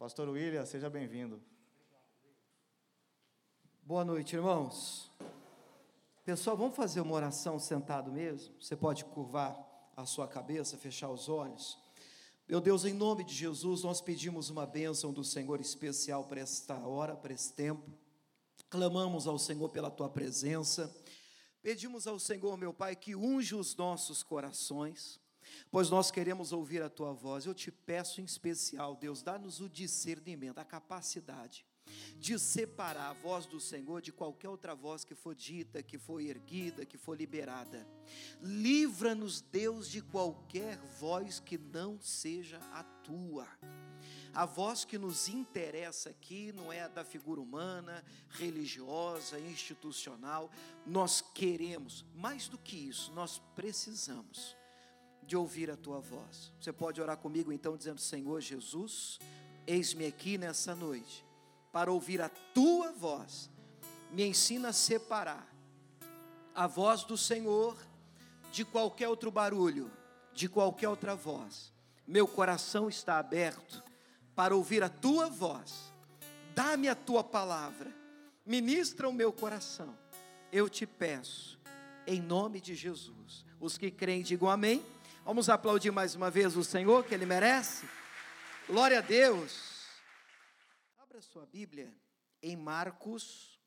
[0.00, 1.42] Pastor William, seja bem-vindo.
[3.82, 5.10] Boa noite, irmãos.
[6.24, 8.54] Pessoal, vamos fazer uma oração sentado mesmo?
[8.58, 9.54] Você pode curvar
[9.94, 11.78] a sua cabeça, fechar os olhos.
[12.48, 16.78] Meu Deus, em nome de Jesus, nós pedimos uma bênção do Senhor especial para esta
[16.78, 17.92] hora, para esse tempo.
[18.70, 20.90] Clamamos ao Senhor pela tua presença.
[21.60, 25.20] Pedimos ao Senhor, meu Pai, que unja os nossos corações,
[25.70, 27.46] pois nós queremos ouvir a tua voz.
[27.46, 31.64] Eu te peço em especial, Deus, dá-nos o discernimento, a capacidade
[32.18, 36.20] de separar a voz do Senhor de qualquer outra voz que for dita, que for
[36.20, 37.86] erguida, que for liberada.
[38.40, 43.46] Livra-nos, Deus, de qualquer voz que não seja a tua.
[44.32, 50.50] A voz que nos interessa aqui não é a da figura humana, religiosa, institucional.
[50.86, 54.59] Nós queremos, mais do que isso, nós precisamos
[55.30, 56.52] de ouvir a tua voz.
[56.60, 59.20] Você pode orar comigo então, dizendo: Senhor Jesus,
[59.64, 61.24] eis-me aqui nessa noite
[61.70, 63.48] para ouvir a tua voz.
[64.10, 65.46] Me ensina a separar
[66.52, 67.76] a voz do Senhor
[68.50, 69.88] de qualquer outro barulho,
[70.34, 71.72] de qualquer outra voz.
[72.04, 73.84] Meu coração está aberto
[74.34, 75.92] para ouvir a tua voz.
[76.56, 77.94] Dá-me a tua palavra,
[78.44, 79.96] ministra o meu coração.
[80.50, 81.56] Eu te peço,
[82.04, 83.46] em nome de Jesus.
[83.60, 84.84] Os que creem, digam amém.
[85.22, 87.86] Vamos aplaudir mais uma vez o Senhor, que Ele merece.
[88.66, 89.84] Glória a Deus.
[90.98, 91.94] Abra sua Bíblia
[92.42, 93.60] em Marcos,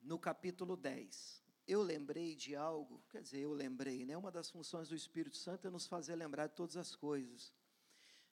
[0.00, 1.42] no capítulo 10.
[1.68, 4.16] Eu lembrei de algo, quer dizer, eu lembrei, né?
[4.16, 7.52] Uma das funções do Espírito Santo é nos fazer lembrar de todas as coisas.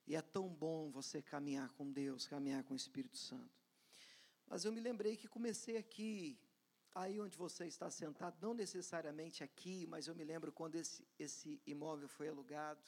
[0.07, 3.61] E é tão bom você caminhar com Deus, caminhar com o Espírito Santo.
[4.49, 6.41] Mas eu me lembrei que comecei aqui,
[6.95, 11.61] aí onde você está sentado, não necessariamente aqui, mas eu me lembro quando esse, esse
[11.67, 12.83] imóvel foi alugado.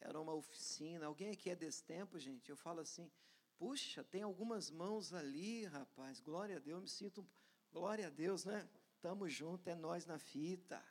[0.00, 1.06] Era uma oficina.
[1.06, 2.48] Alguém aqui é desse tempo, gente?
[2.50, 3.10] Eu falo assim:
[3.56, 6.20] puxa, tem algumas mãos ali, rapaz.
[6.20, 7.28] Glória a Deus, eu me sinto.
[7.72, 8.68] Glória a Deus, né?
[9.00, 10.82] Tamo junto, é nós na fita.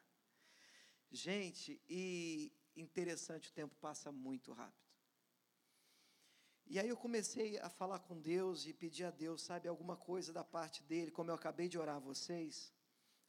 [1.09, 4.86] Gente, e interessante, o tempo passa muito rápido.
[6.69, 10.33] E aí eu comecei a falar com Deus e pedir a Deus, sabe, alguma coisa
[10.33, 12.73] da parte dele, como eu acabei de orar a vocês,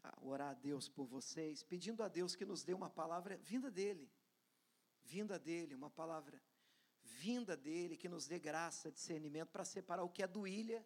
[0.03, 3.71] a orar a Deus por vocês, pedindo a Deus que nos dê uma palavra vinda
[3.71, 4.10] dele,
[5.04, 6.43] vinda dele, uma palavra
[7.04, 10.84] vinda dele, que nos dê graça, discernimento para separar o que é do ilha,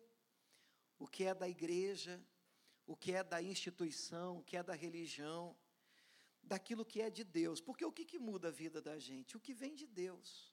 [0.98, 2.22] o que é da igreja,
[2.86, 5.56] o que é da instituição, o que é da religião,
[6.42, 7.62] daquilo que é de Deus.
[7.62, 9.38] Porque o que, que muda a vida da gente?
[9.38, 10.51] O que vem de Deus.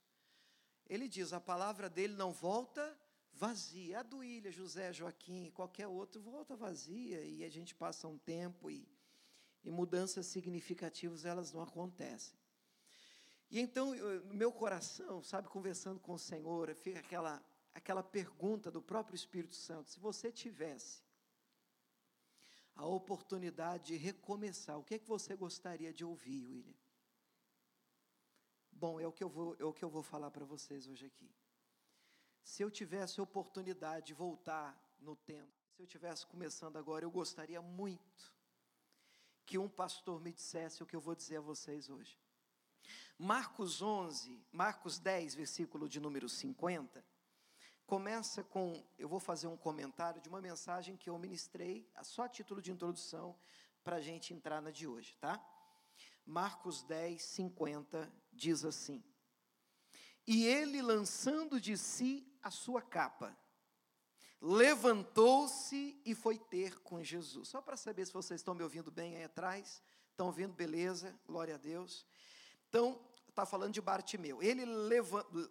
[0.89, 2.97] Ele diz: a palavra dele não volta
[3.33, 3.99] vazia.
[3.99, 4.19] A do
[4.51, 8.87] José, Joaquim, qualquer outro, volta vazia e a gente passa um tempo e,
[9.63, 12.37] e mudanças significativas elas não acontecem.
[13.51, 13.95] E então,
[14.25, 19.55] no meu coração, sabe, conversando com o Senhor, fica aquela, aquela pergunta do próprio Espírito
[19.55, 21.03] Santo: se você tivesse
[22.75, 26.78] a oportunidade de recomeçar, o que é que você gostaria de ouvir, William?
[28.79, 31.05] Bom, é o que eu vou, é o que eu vou falar para vocês hoje
[31.05, 31.29] aqui.
[32.41, 37.61] Se eu tivesse oportunidade de voltar no tempo, se eu tivesse começando agora, eu gostaria
[37.61, 38.33] muito
[39.45, 42.17] que um pastor me dissesse o que eu vou dizer a vocês hoje.
[43.17, 47.05] Marcos 11, Marcos 10, versículo de número 50,
[47.85, 52.29] começa com, eu vou fazer um comentário de uma mensagem que eu ministrei, só a
[52.29, 53.37] título de introdução,
[53.83, 55.37] para a gente entrar na de hoje, tá?
[56.25, 59.03] Marcos 10, 50 diz assim:
[60.25, 63.37] E ele, lançando de si a sua capa,
[64.41, 67.49] levantou-se e foi ter com Jesus.
[67.49, 69.83] Só para saber se vocês estão me ouvindo bem aí atrás.
[70.09, 70.53] Estão ouvindo?
[70.53, 72.05] Beleza, glória a Deus.
[72.67, 74.41] Então, está falando de Bartimeu.
[74.41, 74.63] Ele,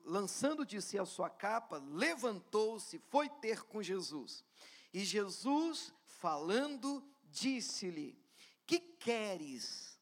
[0.05, 4.45] lançando de si a sua capa, levantou-se, foi ter com Jesus.
[4.93, 8.19] E Jesus, falando, disse-lhe:
[8.67, 9.98] Que queres?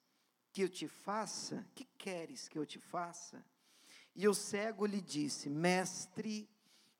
[0.56, 1.66] Que eu te faça?
[1.74, 3.44] Que queres que eu te faça?
[4.14, 6.48] E o cego lhe disse: Mestre,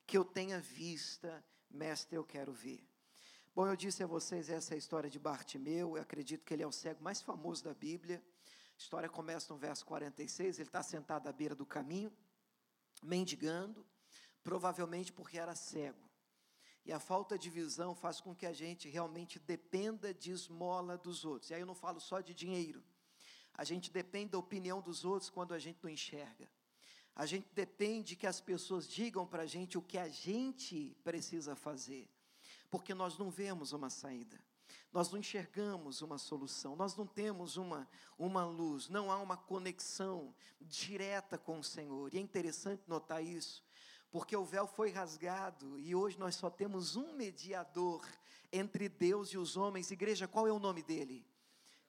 [0.05, 2.87] que eu tenha vista, mestre, eu quero ver.
[3.55, 6.61] Bom, eu disse a vocês essa é a história de Bartimeu, eu acredito que ele
[6.61, 8.23] é o cego mais famoso da Bíblia.
[8.75, 12.13] A história começa no verso 46, ele está sentado à beira do caminho,
[13.01, 13.83] mendigando,
[14.43, 16.07] provavelmente porque era cego.
[16.85, 21.25] E a falta de visão faz com que a gente realmente dependa de esmola dos
[21.25, 21.49] outros.
[21.49, 22.83] E aí eu não falo só de dinheiro.
[23.57, 26.47] A gente depende da opinião dos outros quando a gente não enxerga.
[27.15, 31.55] A gente depende que as pessoas digam para a gente o que a gente precisa
[31.55, 32.07] fazer,
[32.69, 34.39] porque nós não vemos uma saída,
[34.93, 37.89] nós não enxergamos uma solução, nós não temos uma,
[38.19, 40.31] uma luz, não há uma conexão
[40.61, 42.13] direta com o Senhor.
[42.13, 43.63] E é interessante notar isso,
[44.11, 48.07] porque o véu foi rasgado e hoje nós só temos um mediador
[48.51, 49.89] entre Deus e os homens.
[49.89, 51.25] Igreja, qual é o nome dele?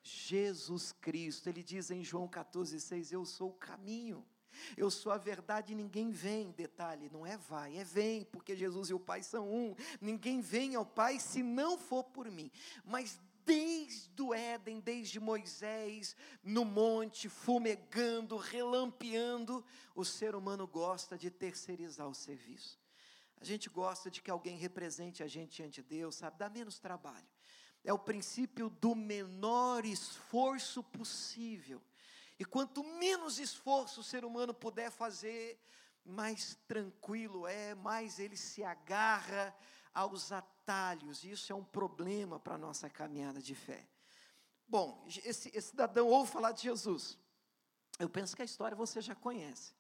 [0.02, 1.48] Jesus Cristo.
[1.48, 4.26] Ele diz em João 14,6: Eu sou o caminho.
[4.76, 6.50] Eu sou a verdade ninguém vem.
[6.52, 9.74] Detalhe, não é vai, é vem, porque Jesus e o Pai são um.
[10.00, 12.50] Ninguém vem ao Pai se não for por mim.
[12.84, 19.64] Mas desde o Éden, desde Moisés, no monte, fumegando, relampeando,
[19.94, 22.78] o ser humano gosta de terceirizar o serviço.
[23.40, 26.38] A gente gosta de que alguém represente a gente diante de Deus, sabe?
[26.38, 27.26] Dá menos trabalho.
[27.88, 31.80] É o princípio do menor esforço possível.
[32.38, 35.58] E quanto menos esforço o ser humano puder fazer,
[36.04, 39.56] mais tranquilo é, mais ele se agarra
[39.94, 43.88] aos atalhos, e isso é um problema para a nossa caminhada de fé.
[44.68, 47.16] Bom, esse, esse cidadão ouve falar de Jesus.
[47.98, 49.72] Eu penso que a história você já conhece.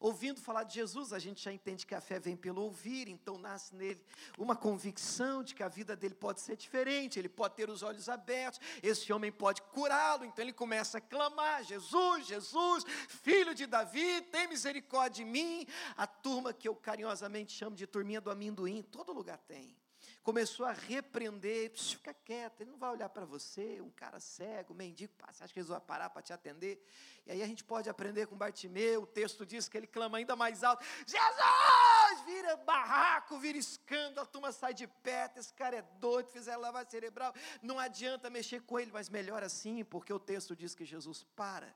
[0.00, 3.36] Ouvindo falar de Jesus, a gente já entende que a fé vem pelo ouvir, então
[3.36, 4.00] nasce nele
[4.36, 8.08] uma convicção de que a vida dele pode ser diferente, ele pode ter os olhos
[8.08, 14.20] abertos, esse homem pode curá-lo, então ele começa a clamar: Jesus, Jesus, filho de Davi,
[14.30, 15.66] tem misericórdia de mim.
[15.96, 19.76] A turma que eu carinhosamente chamo de turminha do amendoim, todo lugar tem
[20.22, 25.12] começou a repreender, fica quieto, ele não vai olhar para você, um cara cego, mendigo,
[25.30, 26.84] você acha que Jesus vai parar para te atender?
[27.26, 30.36] E aí a gente pode aprender com Bartimeu, o texto diz que ele clama ainda
[30.36, 32.24] mais alto, Jesus!
[32.24, 36.84] Vira barraco, vira escândalo, a turma sai de perto, esse cara é doido, fizeram lavar
[36.90, 37.32] cerebral,
[37.62, 41.74] não adianta mexer com ele, mas melhor assim, porque o texto diz que Jesus para,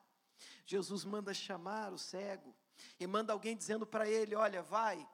[0.67, 2.55] Jesus manda chamar o cego,
[2.99, 5.06] e manda alguém dizendo para ele, olha, vai,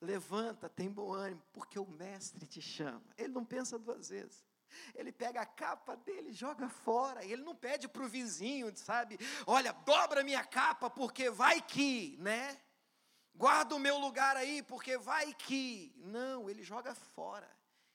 [0.00, 3.04] levanta, tem bom ânimo, porque o mestre te chama.
[3.16, 4.44] Ele não pensa duas vezes.
[4.94, 7.24] Ele pega a capa dele, joga fora.
[7.24, 9.18] Ele não pede para o vizinho, sabe?
[9.46, 12.60] Olha, dobra minha capa, porque vai que, né?
[13.34, 15.92] Guarda o meu lugar aí, porque vai que.
[15.96, 17.48] Não, ele joga fora.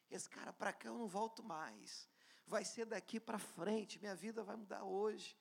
[0.10, 2.08] Esse cara, para cá eu não volto mais.
[2.46, 5.38] Vai ser daqui para frente, minha vida vai mudar hoje.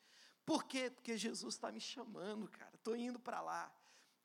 [0.46, 0.90] Por quê?
[0.90, 2.74] Porque Jesus está me chamando, cara.
[2.74, 3.72] Estou indo para lá.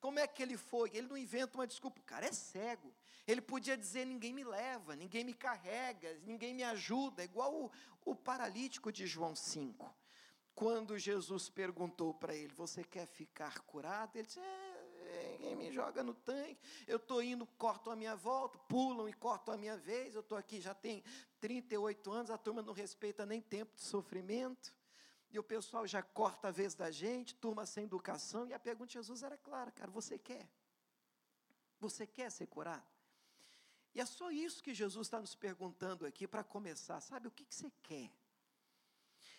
[0.06, 0.92] Como é que ele foi?
[0.94, 2.94] Ele não inventa uma desculpa, o cara é cego.
[3.28, 7.72] Ele podia dizer: ninguém me leva, ninguém me carrega, ninguém me ajuda, é igual o,
[8.06, 9.92] o paralítico de João 5.
[10.54, 14.16] Quando Jesus perguntou para ele: Você quer ficar curado?
[14.16, 16.60] Ele disse: é, Ninguém me joga no tanque.
[16.86, 20.14] Eu estou indo, corto a minha volta, pulam e cortam a minha vez.
[20.14, 21.04] Eu estou aqui já tem
[21.42, 24.72] 38 anos, a turma não respeita nem tempo de sofrimento
[25.36, 28.88] e o pessoal já corta a vez da gente, turma sem educação, e a pergunta
[28.88, 30.50] de Jesus era clara, cara, você quer?
[31.80, 32.88] Você quer ser curado?
[33.94, 37.28] E é só isso que Jesus está nos perguntando aqui para começar, sabe?
[37.28, 38.10] O que, que você quer?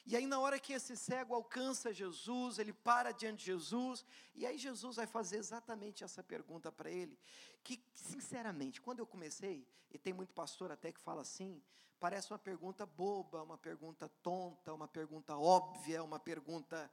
[0.06, 4.05] E aí, na hora que esse cego alcança Jesus, ele para diante de Jesus,
[4.35, 7.19] e aí Jesus vai fazer exatamente essa pergunta para ele,
[7.64, 11.61] que, sinceramente, quando eu comecei, e tem muito pastor até que fala assim,
[11.99, 16.91] Parece uma pergunta boba, uma pergunta tonta, uma pergunta óbvia, uma pergunta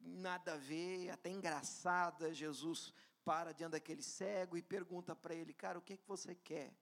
[0.00, 2.32] nada a ver, até engraçada.
[2.32, 2.94] Jesus
[3.24, 6.72] para diante daquele cego e pergunta para ele: Cara, o que, é que você quer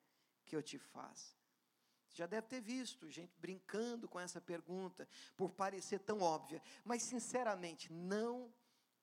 [0.46, 1.34] que eu te faça?
[2.14, 5.06] Já deve ter visto gente brincando com essa pergunta,
[5.36, 6.62] por parecer tão óbvia.
[6.84, 8.54] Mas, sinceramente, não,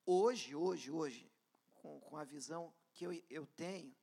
[0.06, 1.32] hoje, hoje, hoje,
[1.76, 3.94] com, com a visão que eu, eu tenho,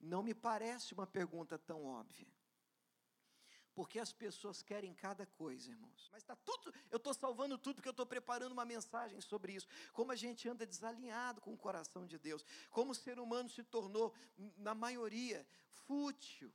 [0.00, 2.28] não me parece uma pergunta tão óbvia.
[3.74, 6.08] Porque as pessoas querem cada coisa, irmãos.
[6.12, 9.66] Mas está tudo, eu estou salvando tudo porque eu estou preparando uma mensagem sobre isso.
[9.92, 12.44] Como a gente anda desalinhado com o coração de Deus.
[12.70, 14.14] Como o ser humano se tornou,
[14.56, 15.44] na maioria,
[15.86, 16.52] fútil.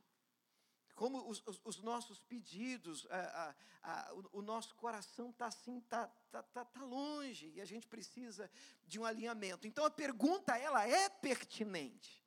[1.00, 5.78] Como os, os, os nossos pedidos, a, a, a, o, o, nosso coração está assim,
[5.78, 7.50] está tá, tá, tá longe.
[7.54, 8.50] E a gente precisa
[8.86, 9.66] de um alinhamento.
[9.66, 12.22] Então a pergunta, ela é pertinente.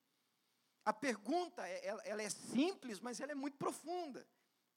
[0.83, 4.27] A pergunta, é, ela, ela é simples, mas ela é muito profunda.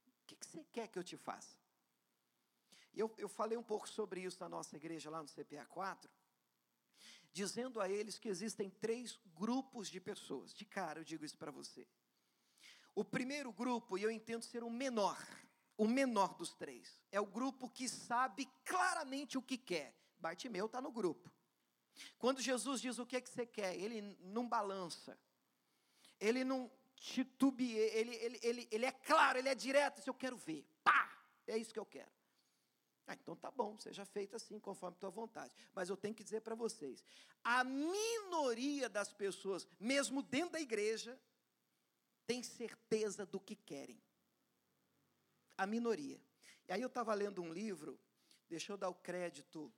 [0.06, 1.56] O que, que você quer que eu te faça?
[2.94, 6.10] Eu, eu falei um pouco sobre isso na nossa igreja lá no CPA 4,
[7.32, 10.52] dizendo a eles que existem três grupos de pessoas.
[10.52, 11.88] De cara, eu digo isso para você.
[12.96, 15.22] O primeiro grupo, e eu entendo ser o menor,
[15.76, 19.94] o menor dos três, é o grupo que sabe claramente o que quer.
[20.18, 21.30] Bartimeu está no grupo.
[22.18, 25.18] Quando Jesus diz o que, é que você quer, ele não balança,
[26.18, 30.38] ele não titubear, ele, ele, ele, ele é claro, ele é direto, se eu quero
[30.38, 32.10] ver, pá, é isso que eu quero.
[33.06, 35.52] Ah, então tá bom, seja feito assim, conforme a tua vontade.
[35.74, 37.04] Mas eu tenho que dizer para vocês:
[37.44, 41.20] a minoria das pessoas, mesmo dentro da igreja,
[42.26, 44.02] tem certeza do que querem.
[45.56, 46.20] A minoria.
[46.68, 47.98] E aí eu estava lendo um livro,
[48.48, 49.72] deixa eu dar o crédito.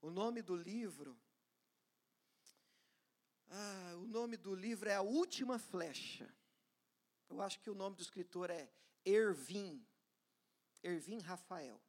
[0.00, 1.18] O nome do livro
[3.56, 6.28] Ah, o nome do livro é A Última Flecha.
[7.28, 8.68] Eu acho que o nome do escritor é
[9.04, 9.86] Ervin,
[10.82, 11.80] Ervin Rafael.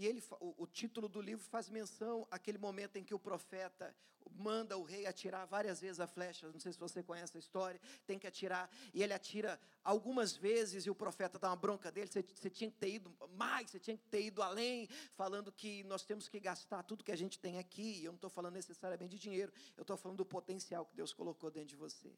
[0.00, 3.94] E ele, o, o, título do livro faz menção àquele momento em que o profeta
[4.30, 6.50] manda o rei atirar várias vezes a flecha.
[6.50, 7.78] Não sei se você conhece a história.
[8.06, 8.70] Tem que atirar.
[8.94, 12.08] E ele atira algumas vezes e o profeta dá uma bronca dele.
[12.10, 16.02] Você, tinha que ter ido mais, você tinha que ter ido além, falando que nós
[16.02, 18.00] temos que gastar tudo que a gente tem aqui.
[18.00, 21.12] E eu não estou falando necessariamente de dinheiro, eu estou falando do potencial que Deus
[21.12, 22.10] colocou dentro de você.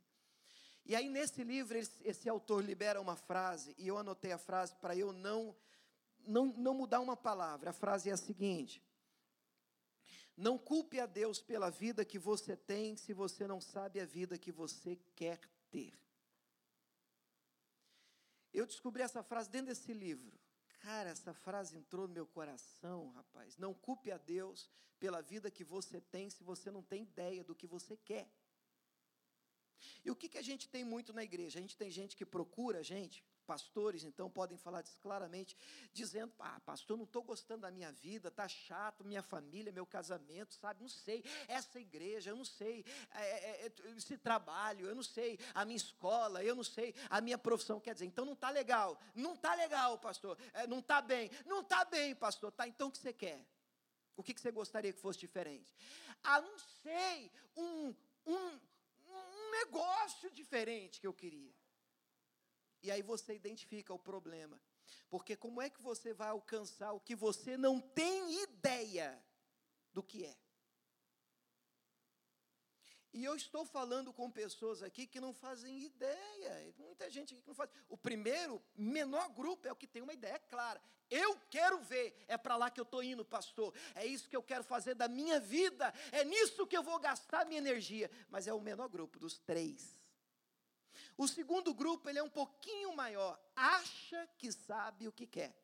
[0.86, 4.72] E aí, nesse livro, esse, esse autor libera uma frase, e eu anotei a frase
[4.76, 5.52] para eu não
[6.26, 7.70] não, não mudar uma palavra.
[7.70, 8.82] A frase é a seguinte:
[10.36, 14.38] Não culpe a Deus pela vida que você tem se você não sabe a vida
[14.38, 15.92] que você quer ter.
[18.52, 20.38] Eu descobri essa frase dentro desse livro.
[20.80, 23.56] Cara, essa frase entrou no meu coração, rapaz.
[23.56, 27.54] Não culpe a Deus pela vida que você tem se você não tem ideia do
[27.54, 28.28] que você quer.
[30.04, 31.58] E o que, que a gente tem muito na igreja?
[31.58, 35.56] A gente tem gente que procura a gente, pastores, então, podem falar claramente,
[35.92, 40.54] dizendo: ah, pastor, não estou gostando da minha vida, está chato, minha família, meu casamento,
[40.54, 40.80] sabe?
[40.80, 45.38] Não sei, essa igreja, eu não sei, é, é, é, esse trabalho, eu não sei,
[45.54, 47.80] a minha escola, eu não sei, a minha profissão.
[47.80, 51.60] Quer dizer, então não está legal, não está legal, pastor, é, não está bem, não
[51.60, 53.44] está bem, pastor, tá, então o que você quer?
[54.16, 55.74] O que, que você gostaria que fosse diferente?
[56.22, 57.94] Ah, não sei, um,
[58.26, 58.60] um,
[59.06, 61.61] um negócio diferente que eu queria.
[62.82, 64.60] E aí você identifica o problema.
[65.08, 69.22] Porque como é que você vai alcançar o que você não tem ideia
[69.92, 70.36] do que é?
[73.12, 76.74] E eu estou falando com pessoas aqui que não fazem ideia.
[76.78, 77.68] Muita gente aqui que não faz.
[77.86, 80.80] O primeiro, menor grupo, é o que tem uma ideia clara.
[81.10, 83.74] Eu quero ver, é para lá que eu estou indo, pastor.
[83.94, 85.92] É isso que eu quero fazer da minha vida.
[86.10, 88.10] É nisso que eu vou gastar minha energia.
[88.30, 89.94] Mas é o menor grupo dos três.
[91.16, 95.54] O segundo grupo, ele é um pouquinho maior, acha que sabe o que quer.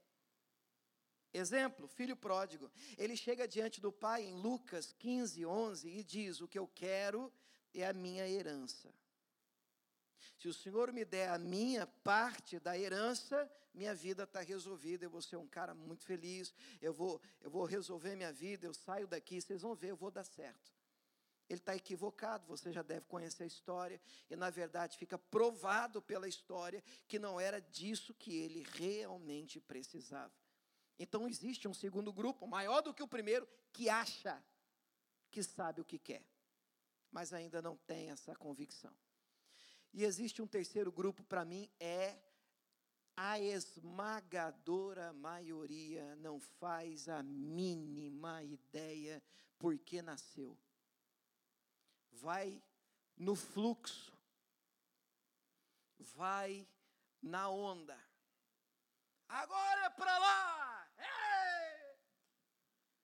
[1.32, 2.70] Exemplo, filho pródigo.
[2.96, 7.32] Ele chega diante do pai em Lucas 15, 11 e diz: O que eu quero
[7.74, 8.92] é a minha herança.
[10.38, 15.04] Se o Senhor me der a minha parte da herança, minha vida está resolvida.
[15.04, 16.54] Eu vou ser um cara muito feliz.
[16.80, 18.66] Eu vou, eu vou resolver minha vida.
[18.66, 20.77] Eu saio daqui, vocês vão ver, eu vou dar certo
[21.48, 26.28] ele está equivocado, você já deve conhecer a história, e na verdade fica provado pela
[26.28, 30.32] história que não era disso que ele realmente precisava.
[30.98, 34.42] Então existe um segundo grupo, maior do que o primeiro, que acha
[35.30, 36.24] que sabe o que quer,
[37.10, 38.92] mas ainda não tem essa convicção.
[39.94, 42.18] E existe um terceiro grupo, para mim, é
[43.16, 49.22] a esmagadora maioria não faz a mínima ideia
[49.58, 50.56] por que nasceu
[52.20, 52.62] vai
[53.16, 54.12] no fluxo,
[56.14, 56.66] vai
[57.22, 57.98] na onda.
[59.28, 60.90] Agora é para lá!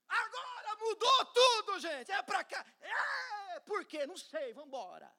[0.08, 2.10] Agora mudou tudo, gente!
[2.10, 2.64] É para cá!
[3.66, 4.06] Por quê?
[4.06, 5.12] Não sei, vamos embora.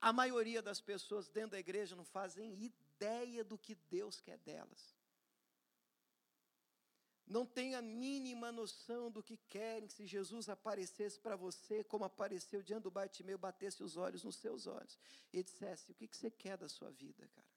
[0.00, 4.93] A maioria das pessoas dentro da igreja não fazem ideia do que Deus quer delas
[7.26, 9.88] não tem a mínima noção do que querem.
[9.88, 14.66] Se Jesus aparecesse para você, como apareceu diante do Bartimeu, batesse os olhos nos seus
[14.66, 14.98] olhos
[15.32, 17.54] e dissesse: O que, que você quer da sua vida, cara?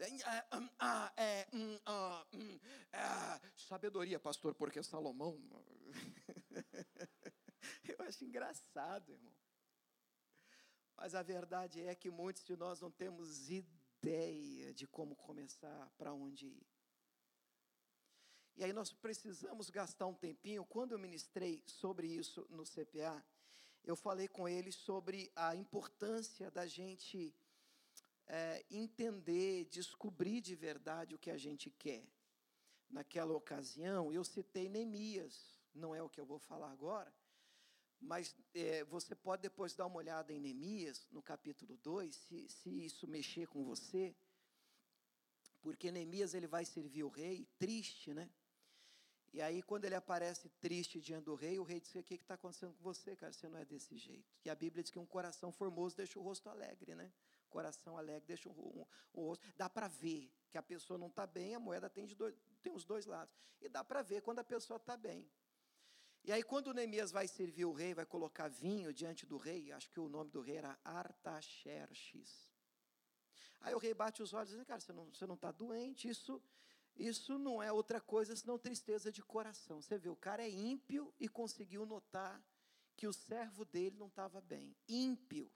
[0.00, 2.58] É, hum, ah, é, hum, ah, hum,
[2.90, 5.38] é, sabedoria, pastor, porque Salomão.
[7.84, 9.34] Eu acho engraçado, irmão.
[10.96, 16.14] Mas a verdade é que muitos de nós não temos ideia de como começar, para
[16.14, 16.69] onde ir.
[18.60, 20.66] E aí nós precisamos gastar um tempinho.
[20.66, 23.24] Quando eu ministrei sobre isso no CPA,
[23.82, 27.34] eu falei com eles sobre a importância da gente
[28.26, 32.06] é, entender, descobrir de verdade o que a gente quer.
[32.90, 37.10] Naquela ocasião, eu citei Neemias, não é o que eu vou falar agora,
[37.98, 42.84] mas é, você pode depois dar uma olhada em Neemias, no capítulo 2, se, se
[42.84, 44.14] isso mexer com você,
[45.62, 48.28] porque Neemias ele vai servir o rei, triste, né?
[49.32, 52.34] E aí, quando ele aparece triste diante do rei, o rei diz: O que está
[52.34, 53.32] acontecendo com você, cara?
[53.32, 54.28] Você não é desse jeito.
[54.44, 57.12] E a Bíblia diz que um coração formoso deixa o rosto alegre, né?
[57.48, 59.44] Coração alegre deixa o, rosto.
[59.56, 62.72] Dá para ver que a pessoa não está bem, a moeda tem, de dois, tem
[62.72, 63.32] os dois lados.
[63.60, 65.30] E dá para ver quando a pessoa está bem.
[66.24, 69.88] E aí, quando Neemias vai servir o rei, vai colocar vinho diante do rei, acho
[69.90, 72.50] que o nome do rei era Artaxerxes.
[73.60, 74.92] Aí o rei bate os olhos e diz: Cara, você
[75.26, 76.42] não está tá doente, isso
[77.00, 79.80] Isso não é outra coisa senão tristeza de coração.
[79.80, 82.44] Você vê, o cara é ímpio e conseguiu notar
[82.94, 84.76] que o servo dele não estava bem.
[84.86, 85.50] Ímpio.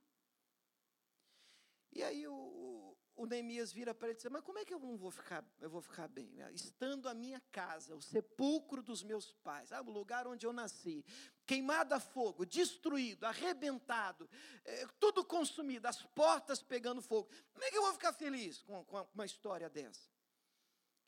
[1.93, 4.79] E aí o, o Neemias vira para ele e diz: Mas como é que eu
[4.81, 6.35] não vou ficar, eu vou ficar bem?
[6.55, 11.05] Estando a minha casa, o sepulcro dos meus pais, o lugar onde eu nasci,
[11.45, 14.31] queimado a fogo, destruído, arrebentado,
[14.65, 17.29] é, tudo consumido, as portas pegando fogo.
[17.53, 20.14] Como é que eu vou ficar feliz com, com uma história dessa?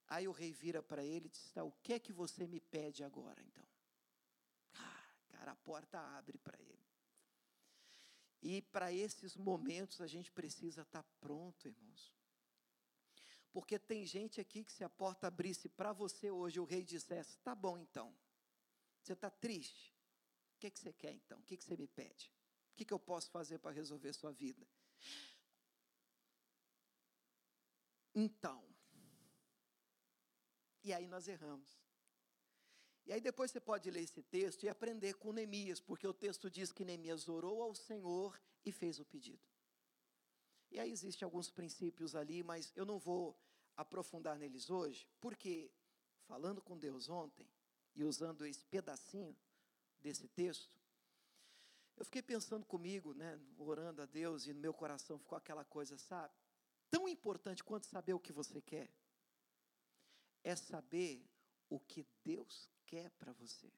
[0.08, 2.60] Aí o rei vira para ele e diz: tá, O que é que você me
[2.60, 3.66] pede agora, então?
[4.74, 6.86] Ah, cara, a porta abre para ele.
[8.42, 12.14] E para esses momentos a gente precisa estar tá pronto, irmãos.
[13.52, 17.38] Porque tem gente aqui que se a porta abrisse para você hoje, o rei dissesse:
[17.38, 18.14] Tá bom então,
[19.02, 19.96] você está triste.
[20.54, 21.38] O que, é que você quer então?
[21.40, 22.32] O que, é que você me pede?
[22.72, 24.66] O que, é que eu posso fazer para resolver sua vida?
[28.14, 28.75] Então.
[30.86, 31.68] E aí nós erramos.
[33.06, 36.48] E aí depois você pode ler esse texto e aprender com Neemias, porque o texto
[36.48, 39.44] diz que Neemias orou ao Senhor e fez o pedido.
[40.70, 43.36] E aí existem alguns princípios ali, mas eu não vou
[43.76, 45.72] aprofundar neles hoje, porque
[46.28, 47.50] falando com Deus ontem
[47.96, 49.36] e usando esse pedacinho
[49.98, 50.78] desse texto,
[51.96, 55.98] eu fiquei pensando comigo, né, orando a Deus e no meu coração ficou aquela coisa,
[55.98, 56.32] sabe?
[56.88, 58.88] Tão importante quanto saber o que você quer
[60.46, 61.28] é saber
[61.68, 63.68] o que Deus quer para você.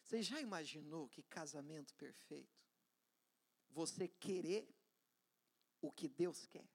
[0.00, 2.56] Você já imaginou que casamento perfeito?
[3.70, 4.72] Você querer
[5.82, 6.70] o que Deus quer?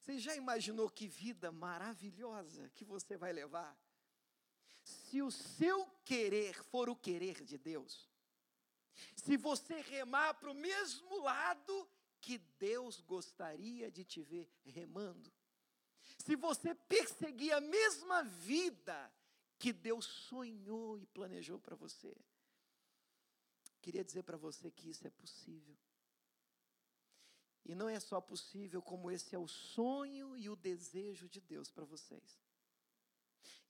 [0.00, 3.78] Você já imaginou que vida maravilhosa que você vai levar?
[4.82, 8.10] Se o seu querer for o querer de Deus,
[9.14, 11.88] se você remar para o mesmo lado
[12.20, 15.32] que Deus gostaria de te ver remando,
[16.20, 19.10] se você perseguir a mesma vida
[19.58, 22.14] que Deus sonhou e planejou para você,
[23.80, 25.76] queria dizer para você que isso é possível.
[27.64, 31.70] E não é só possível, como esse é o sonho e o desejo de Deus
[31.70, 32.38] para vocês.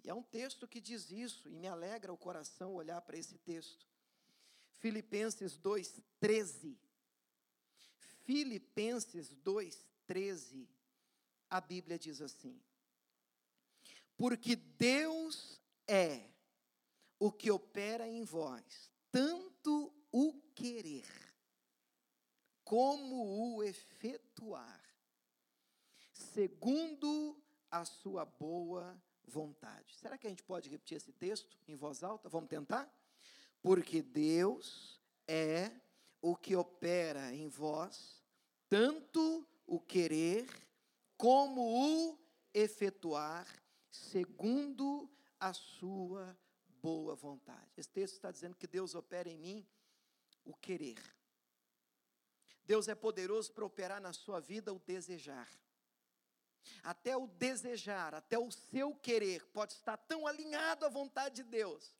[0.02, 3.38] E é um texto que diz isso, e me alegra o coração olhar para esse
[3.38, 3.86] texto.
[4.72, 6.76] Filipenses 2,13.
[8.24, 10.66] Filipenses 2,13
[11.50, 12.58] a Bíblia diz assim:
[14.16, 16.30] Porque Deus é
[17.18, 21.06] o que opera em vós, tanto o querer
[22.64, 24.80] como o efetuar,
[26.12, 27.36] segundo
[27.70, 29.96] a sua boa vontade.
[29.96, 32.28] Será que a gente pode repetir esse texto em voz alta?
[32.28, 32.88] Vamos tentar?
[33.60, 35.70] Porque Deus é
[36.22, 38.22] o que opera em vós,
[38.68, 40.46] tanto o querer
[41.20, 42.18] como o
[42.54, 43.46] efetuar
[43.90, 45.06] segundo
[45.38, 46.34] a sua
[46.80, 47.70] boa vontade.
[47.76, 49.68] Esse texto está dizendo que Deus opera em mim
[50.46, 50.98] o querer.
[52.64, 55.46] Deus é poderoso para operar na sua vida o desejar.
[56.82, 61.94] Até o desejar, até o seu querer pode estar tão alinhado à vontade de Deus,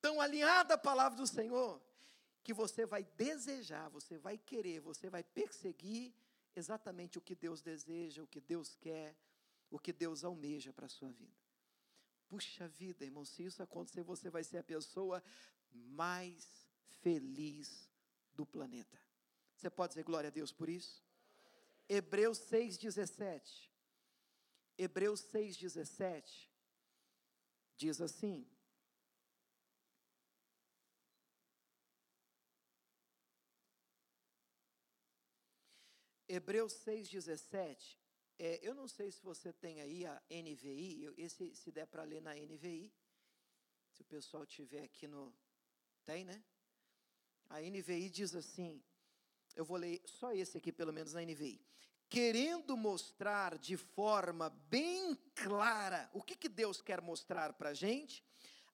[0.00, 1.80] tão alinhado à palavra do Senhor,
[2.42, 6.12] que você vai desejar, você vai querer, você vai perseguir
[6.54, 9.16] exatamente o que Deus deseja, o que Deus quer,
[9.70, 11.36] o que Deus almeja para a sua vida.
[12.28, 15.22] Puxa vida, irmão, se isso acontecer, você vai ser a pessoa
[15.70, 16.66] mais
[17.02, 17.88] feliz
[18.32, 18.98] do planeta.
[19.56, 21.04] Você pode dizer glória a Deus por isso?
[21.88, 23.70] Hebreus 6,17.
[24.76, 26.48] Hebreus 6,17
[27.76, 28.46] diz assim:
[36.34, 37.96] Hebreus 6,17.
[38.38, 42.20] É, eu não sei se você tem aí a NVI, esse, se der para ler
[42.20, 42.92] na NVI,
[43.92, 45.32] se o pessoal tiver aqui no.
[46.04, 46.42] Tem, né?
[47.48, 48.82] A NVI diz assim:
[49.54, 51.64] eu vou ler só esse aqui, pelo menos na NVI.
[52.08, 58.24] Querendo mostrar de forma bem clara, o que, que Deus quer mostrar para a gente?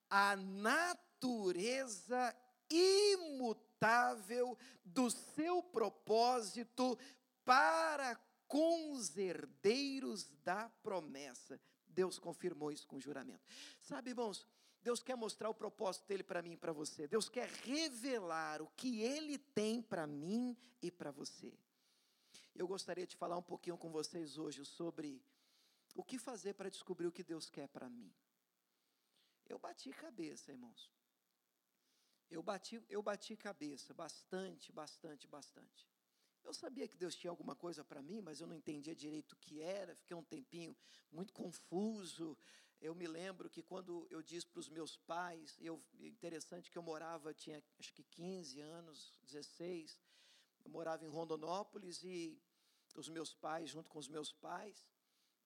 [0.09, 2.35] A natureza
[2.71, 6.99] imutável do seu propósito
[7.51, 8.15] para
[8.47, 11.61] com os herdeiros da promessa.
[11.85, 13.45] Deus confirmou isso com juramento.
[13.81, 14.47] Sabe, irmãos,
[14.81, 17.09] Deus quer mostrar o propósito dele para mim e para você.
[17.09, 21.53] Deus quer revelar o que ele tem para mim e para você.
[22.55, 25.21] Eu gostaria de falar um pouquinho com vocês hoje sobre
[25.97, 28.15] o que fazer para descobrir o que Deus quer para mim.
[29.49, 30.89] Eu bati cabeça, irmãos.
[32.31, 35.91] Eu bati, eu bati cabeça bastante, bastante, bastante.
[36.45, 39.37] Eu sabia que Deus tinha alguma coisa para mim, mas eu não entendia direito o
[39.37, 40.77] que era, fiquei um tempinho
[41.13, 42.37] muito confuso.
[42.81, 46.83] Eu me lembro que quando eu disse para os meus pais, eu, interessante que eu
[46.83, 50.01] morava, tinha acho que 15 anos, 16,
[50.65, 52.41] eu morava em Rondonópolis e
[52.97, 54.89] os meus pais, junto com os meus pais,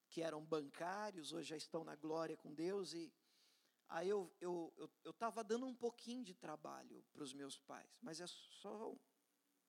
[0.09, 3.13] que eram bancários, hoje já estão na glória com Deus, e
[3.89, 7.97] aí eu estava eu, eu, eu dando um pouquinho de trabalho para os meus pais,
[8.01, 8.99] mas é só um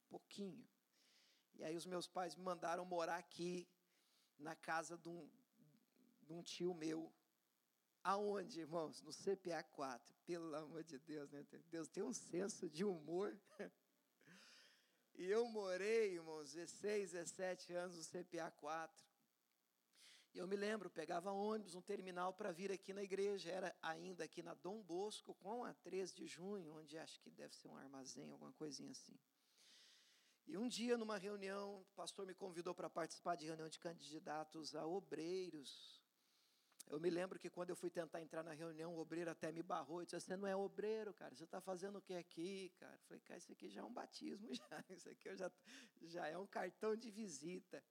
[0.09, 0.65] pouquinho.
[1.59, 3.67] E aí os meus pais me mandaram morar aqui,
[4.39, 5.29] na casa de um,
[6.23, 7.13] de um tio meu.
[8.03, 9.03] Aonde, irmãos?
[9.03, 10.15] No CPA 4.
[10.27, 11.45] Pelo amor de Deus, né?
[11.71, 13.37] Deus tem um senso de humor.
[15.17, 19.05] e eu morei, irmãos, 16, 17 anos no CPA 4.
[20.35, 23.51] E eu me lembro, pegava ônibus, um terminal para vir aqui na igreja.
[23.51, 27.57] Era ainda aqui na Dom Bosco, com a 13 de junho, onde acho que deve
[27.57, 29.19] ser um armazém, alguma coisinha assim.
[30.47, 34.77] E um dia, numa reunião, o pastor me convidou para participar de reunião de candidatos
[34.77, 36.01] a obreiros.
[36.89, 39.61] Eu me lembro que quando eu fui tentar entrar na reunião, o obreiro até me
[39.61, 42.95] barrou e disse: Você não é obreiro, cara, você está fazendo o que aqui, cara?
[42.95, 44.85] Eu falei: Cara, isso aqui já é um batismo, já.
[44.91, 45.51] Isso aqui já,
[46.03, 47.83] já é um cartão de visita.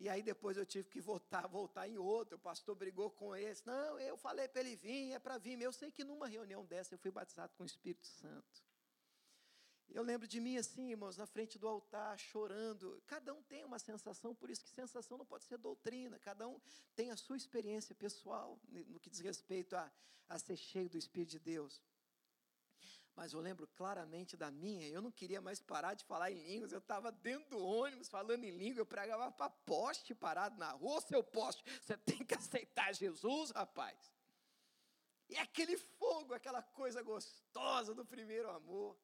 [0.00, 2.36] E aí depois eu tive que voltar, voltar em outro.
[2.36, 3.66] O pastor brigou com esse.
[3.66, 5.60] Não, eu falei para ele vir, é para vir.
[5.60, 8.71] Eu sei que numa reunião dessa eu fui batizado com o Espírito Santo.
[9.88, 13.02] Eu lembro de mim assim, irmãos, na frente do altar, chorando.
[13.06, 16.18] Cada um tem uma sensação, por isso que sensação não pode ser doutrina.
[16.18, 16.60] Cada um
[16.94, 19.92] tem a sua experiência pessoal no que diz respeito a,
[20.28, 21.82] a ser cheio do Espírito de Deus.
[23.14, 26.72] Mas eu lembro claramente da minha, eu não queria mais parar de falar em línguas,
[26.72, 31.00] eu estava dentro do ônibus falando em língua, eu pregava para poste parado na rua,
[31.02, 33.98] seu poste, você tem que aceitar Jesus, rapaz.
[35.28, 38.98] E aquele fogo, aquela coisa gostosa do primeiro amor.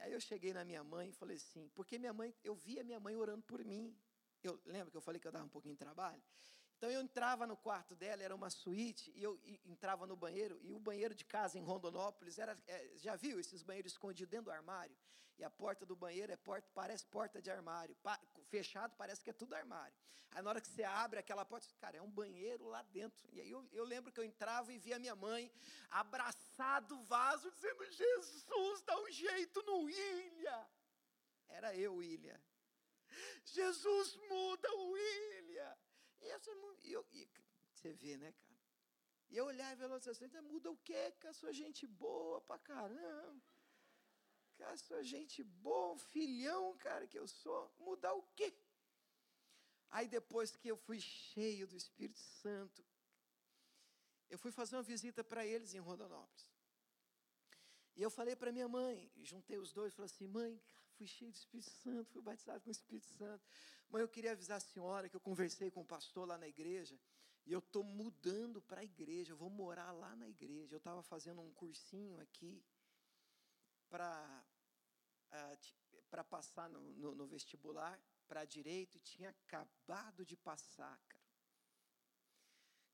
[0.00, 2.98] Aí eu cheguei na minha mãe e falei assim, porque minha mãe, eu via minha
[2.98, 3.96] mãe orando por mim.
[4.42, 6.22] Eu lembro que eu falei que eu dava um pouquinho de trabalho.
[6.76, 10.72] Então eu entrava no quarto dela, era uma suíte, e eu entrava no banheiro, e
[10.72, 14.50] o banheiro de casa em Rondonópolis era, é, já viu esses banheiros escondidos dentro do
[14.50, 14.96] armário?
[15.38, 18.18] E a porta do banheiro é porta, parece porta de armário, pa,
[18.54, 19.96] fechado parece que é tudo armário.
[20.32, 23.28] Aí na hora que você abre aquela porta, cara, é um banheiro lá dentro.
[23.32, 25.52] E aí eu, eu lembro que eu entrava e via minha mãe
[25.90, 30.66] abraçado o vaso, dizendo: Jesus, dá um jeito no William.
[31.48, 32.40] Era eu, William.
[33.44, 35.76] Jesus muda o William.
[36.20, 37.28] E, eu, e
[37.74, 38.50] você vê, né, cara?
[39.30, 41.12] E eu olhava e falava assim, muda o quê?
[41.20, 43.42] Que a sua gente boa pra caramba.
[44.60, 47.74] Que a sua gente boa, um filhão, cara, que eu sou.
[47.78, 48.52] Mudar o quê?
[49.90, 52.84] Aí depois que eu fui cheio do Espírito Santo,
[54.28, 56.46] eu fui fazer uma visita para eles em Rondonópolis.
[57.96, 60.60] E eu falei para minha mãe, juntei os dois, falei assim, mãe,
[60.92, 63.42] fui cheio do Espírito Santo, fui batizado com o Espírito Santo.
[63.88, 67.00] Mas eu queria avisar a senhora que eu conversei com o pastor lá na igreja,
[67.46, 70.74] e eu estou mudando para a igreja, eu vou morar lá na igreja.
[70.74, 72.62] Eu estava fazendo um cursinho aqui
[73.88, 74.44] para
[75.32, 81.20] uh, para passar no, no, no vestibular para direito e tinha acabado de passar, cara.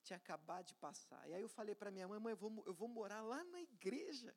[0.02, 1.28] Tinha acabado de passar.
[1.28, 3.60] E aí eu falei para minha mãe, mãe, eu vou, eu vou morar lá na
[3.60, 4.34] igreja.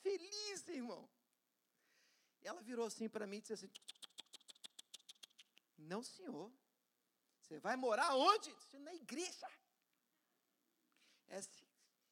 [0.00, 1.10] Feliz, irmão.
[2.40, 3.70] E ela virou assim para mim e disse assim:
[5.76, 6.52] Não, senhor.
[7.40, 8.54] Você vai morar onde?
[8.54, 9.50] Disse, Na igreja.
[11.26, 11.66] É assim,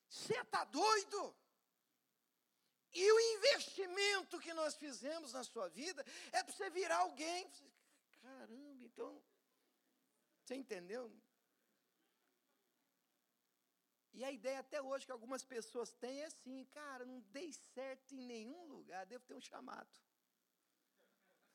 [0.09, 1.37] você está doido?
[2.93, 7.51] E o investimento que nós fizemos na sua vida é para você virar alguém.
[8.21, 9.23] Caramba, então.
[10.45, 11.13] Você entendeu?
[14.13, 18.15] E a ideia até hoje que algumas pessoas têm é assim, cara, não dei certo
[18.15, 19.89] em nenhum lugar, devo ter um chamado.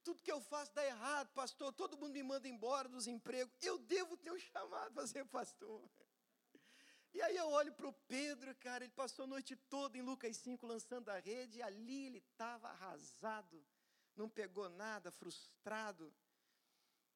[0.04, 1.72] Tudo que eu faço dá errado, pastor.
[1.74, 3.54] Todo mundo me manda embora dos empregos.
[3.62, 5.90] Eu devo ter um chamado para ser pastor.
[7.14, 10.38] E aí eu olho para o Pedro, cara, ele passou a noite toda em Lucas
[10.38, 13.64] 5 lançando a rede, e ali ele estava arrasado,
[14.16, 16.14] não pegou nada, frustrado.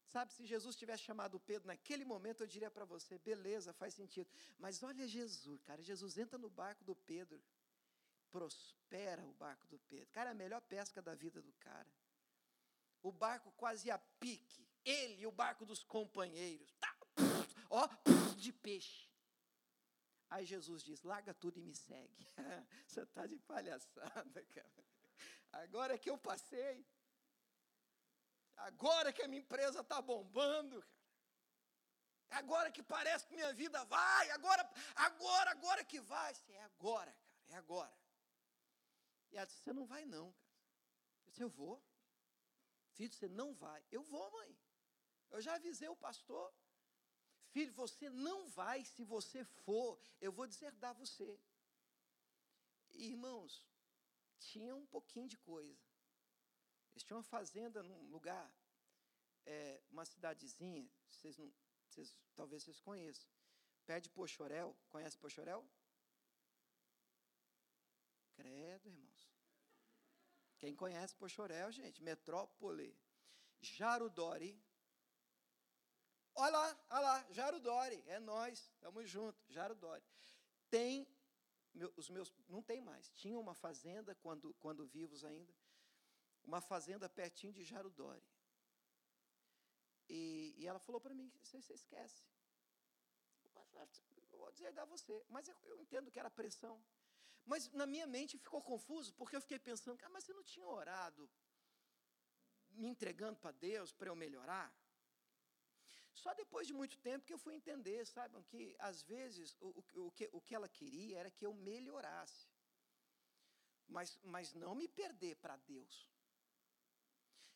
[0.07, 4.29] Sabe, se Jesus tivesse chamado Pedro naquele momento, eu diria para você, beleza, faz sentido.
[4.57, 7.41] Mas olha Jesus, cara, Jesus entra no barco do Pedro,
[8.31, 10.07] prospera o barco do Pedro.
[10.11, 11.89] Cara, é a melhor pesca da vida do cara
[13.05, 16.95] o barco quase a pique, ele e o barco dos companheiros, tá,
[17.69, 17.87] ó,
[18.35, 19.04] de peixe.
[20.35, 22.27] Aí Jesus diz: larga tudo e me segue.
[22.85, 24.85] Você está de palhaçada, cara.
[25.63, 26.85] Agora que eu passei,
[28.57, 32.39] agora que a minha empresa está bombando, cara.
[32.41, 36.33] Agora que parece que minha vida vai, agora, agora, agora que vai.
[36.49, 37.97] É agora, cara, é agora.
[39.31, 40.51] E ela disse: Você não vai, não, cara.
[41.23, 41.81] Eu disse, eu vou.
[42.91, 43.81] Filho, você não vai.
[43.89, 44.59] Eu vou, mãe.
[45.29, 46.53] Eu já avisei o pastor.
[47.55, 51.39] Filho, você não vai, se você for, eu vou deserdar você.
[52.91, 53.65] E, irmãos,
[54.37, 55.81] tinha um pouquinho de coisa.
[56.91, 58.53] Eles tinham uma fazenda num lugar,
[59.45, 61.49] é, uma cidadezinha, vocês não,
[61.87, 63.25] vocês, talvez vocês conheçam,
[63.85, 64.75] perto de Pochorel.
[64.89, 65.65] Conhece Pochorel?
[68.33, 69.31] Credo, irmãos.
[70.57, 72.93] Quem conhece Pochorel, gente, metrópole.
[73.61, 74.61] Jarudori.
[76.35, 80.03] Olha lá, olha lá, Jarudori, é nós, estamos juntos, Jarudori.
[80.69, 81.07] Tem,
[81.73, 85.53] meu, os meus, não tem mais, tinha uma fazenda, quando, quando vivos ainda,
[86.43, 88.23] uma fazenda pertinho de Jarudori.
[90.09, 92.23] E, e ela falou para mim, você, você esquece.
[94.31, 96.83] Eu vou dizer a você, mas eu, eu entendo que era pressão.
[97.45, 100.67] Mas na minha mente ficou confuso, porque eu fiquei pensando, ah, mas você não tinha
[100.67, 101.29] orado
[102.71, 104.73] me entregando para Deus para eu melhorar?
[106.23, 110.07] Só depois de muito tempo que eu fui entender, saibam, que às vezes o, o,
[110.07, 112.47] o, que, o que ela queria era que eu melhorasse,
[113.87, 116.09] mas, mas não me perder para Deus.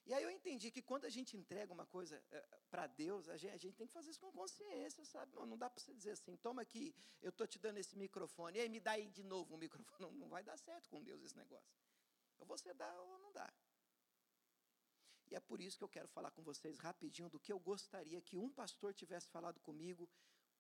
[0.05, 3.37] E aí eu entendi que quando a gente entrega uma coisa eh, para Deus, a
[3.37, 5.35] gente, a gente, tem que fazer isso com consciência, sabe?
[5.35, 8.57] Não, não dá para você dizer assim, toma aqui, eu estou te dando esse microfone,
[8.57, 9.99] e aí me dá aí de novo um microfone.
[10.01, 11.69] Não, não vai dar certo com Deus esse negócio.
[12.39, 13.53] Ou você dá ou não dá.
[15.29, 18.21] E é por isso que eu quero falar com vocês rapidinho do que eu gostaria
[18.21, 20.09] que um pastor tivesse falado comigo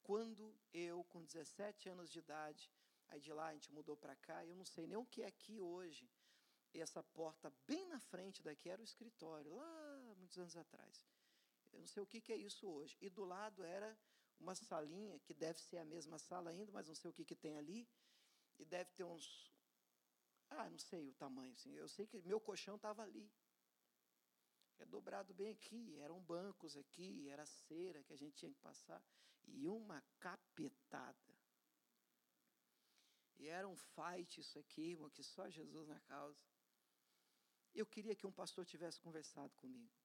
[0.01, 2.71] quando eu, com 17 anos de idade,
[3.07, 5.27] aí de lá a gente mudou para cá, eu não sei nem o que é
[5.27, 6.09] aqui hoje,
[6.73, 11.05] essa porta bem na frente daqui era o escritório, lá muitos anos atrás.
[11.71, 12.97] Eu não sei o que, que é isso hoje.
[13.01, 13.97] E do lado era
[14.39, 17.35] uma salinha, que deve ser a mesma sala ainda, mas não sei o que, que
[17.35, 17.87] tem ali.
[18.57, 19.51] E deve ter uns.
[20.49, 21.53] Ah, não sei o tamanho.
[21.53, 21.73] Assim.
[21.73, 23.31] Eu sei que meu colchão estava ali.
[24.79, 25.97] É dobrado bem aqui.
[25.99, 29.01] Eram bancos aqui, era cera que a gente tinha que passar.
[29.45, 31.35] E uma capetada.
[33.37, 36.43] E era um fight isso aqui, irmão, que só Jesus na causa.
[37.73, 39.98] Eu queria que um pastor tivesse conversado comigo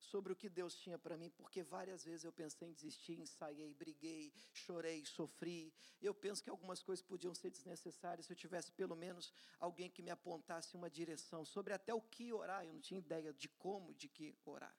[0.00, 3.74] sobre o que Deus tinha para mim, porque várias vezes eu pensei em desistir, ensaiei,
[3.74, 5.72] briguei, chorei, sofri.
[6.00, 10.02] Eu penso que algumas coisas podiam ser desnecessárias se eu tivesse pelo menos alguém que
[10.02, 12.64] me apontasse uma direção sobre até o que orar.
[12.64, 14.74] Eu não tinha ideia de como, de que orar.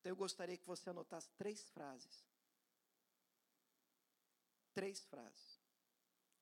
[0.00, 2.24] Então eu gostaria que você anotasse três frases.
[4.74, 5.60] Três frases.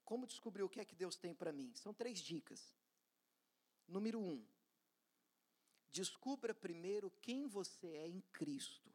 [0.04, 1.72] Como descobrir o que é que Deus tem para mim?
[1.74, 2.74] São três dicas.
[3.86, 4.44] Número um,
[5.94, 8.92] descubra primeiro quem você é em Cristo.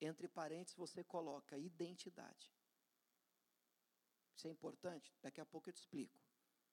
[0.00, 2.54] Entre parênteses, você coloca identidade.
[4.36, 5.12] Isso é importante?
[5.20, 6.20] Daqui a pouco eu te explico.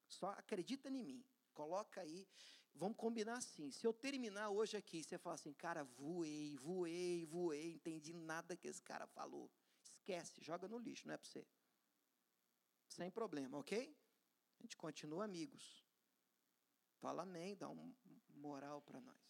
[0.08, 1.26] Só acredita em mim.
[1.54, 2.28] Coloca aí.
[2.76, 3.72] Vamos combinar assim.
[3.72, 8.68] Se eu terminar hoje aqui, você falar assim, cara, voei, voei, voei, entendi nada que
[8.68, 9.50] esse cara falou.
[9.84, 11.48] Esquece, joga no lixo, não é para você.
[12.88, 13.96] Sem problema, ok?
[14.60, 15.84] A gente continua amigos.
[17.00, 17.94] Fala amém, dá um
[18.44, 19.24] moral para nós.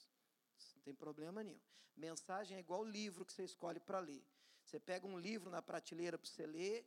[0.75, 1.61] Não tem problema nenhum.
[1.95, 4.23] Mensagem é igual livro que você escolhe para ler.
[4.65, 6.77] Você pega um livro na prateleira para você ler,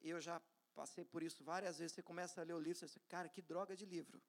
[0.00, 0.40] eu já
[0.74, 1.94] passei por isso várias vezes.
[1.94, 4.22] Você começa a ler o livro, você diz, cara, que droga de livro.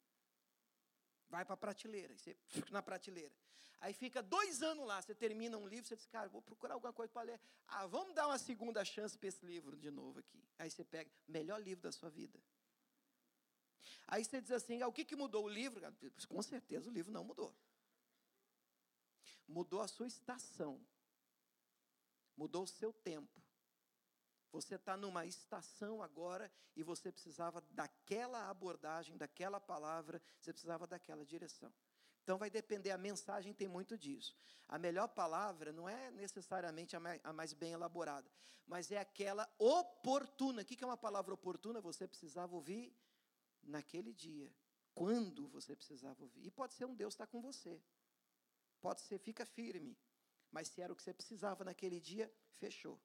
[1.30, 3.36] Vai para a prateleira, e você fica na prateleira.
[3.80, 6.94] Aí fica dois anos lá, você termina um livro, você diz, cara, vou procurar alguma
[6.94, 7.40] coisa para ler.
[7.68, 10.42] Ah, vamos dar uma segunda chance para esse livro de novo aqui.
[10.58, 12.40] Aí você pega, melhor livro da sua vida.
[14.08, 15.82] Aí você diz assim: ah, o que, que mudou o livro?
[16.28, 17.56] Com certeza o livro não mudou.
[19.48, 20.80] Mudou a sua estação.
[22.36, 23.42] Mudou o seu tempo.
[24.52, 31.26] Você está numa estação agora e você precisava daquela abordagem, daquela palavra, você precisava daquela
[31.26, 31.74] direção.
[32.24, 34.36] Então vai depender, a mensagem tem muito disso.
[34.68, 37.00] A melhor palavra não é necessariamente a
[37.34, 38.30] mais, bem elaborada,
[38.66, 40.62] mas é aquela oportuna.
[40.62, 41.80] O que é uma palavra oportuna?
[41.80, 42.94] Você precisava ouvir
[43.68, 44.52] naquele dia,
[44.94, 46.46] quando você precisava ouvir.
[46.46, 47.82] E pode ser um Deus está com você.
[48.82, 49.98] Pode ser, fica firme.
[50.52, 53.00] Mas se era o que você precisava naquele dia, fechou.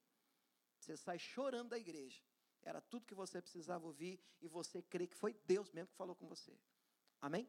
[0.78, 2.22] Você sai chorando da igreja.
[2.62, 6.14] Era tudo que você precisava ouvir e você crê que foi Deus mesmo que falou
[6.14, 6.56] com você.
[7.20, 7.48] Amém?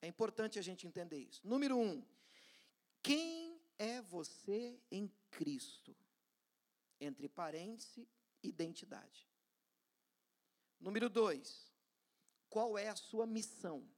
[0.00, 1.46] É importante a gente entender isso.
[1.46, 2.04] Número um,
[3.02, 5.96] quem é você em Cristo?
[7.00, 8.06] Entre parênteses,
[8.42, 9.28] identidade.
[10.78, 11.69] Número dois,
[12.50, 13.88] qual é a sua missão?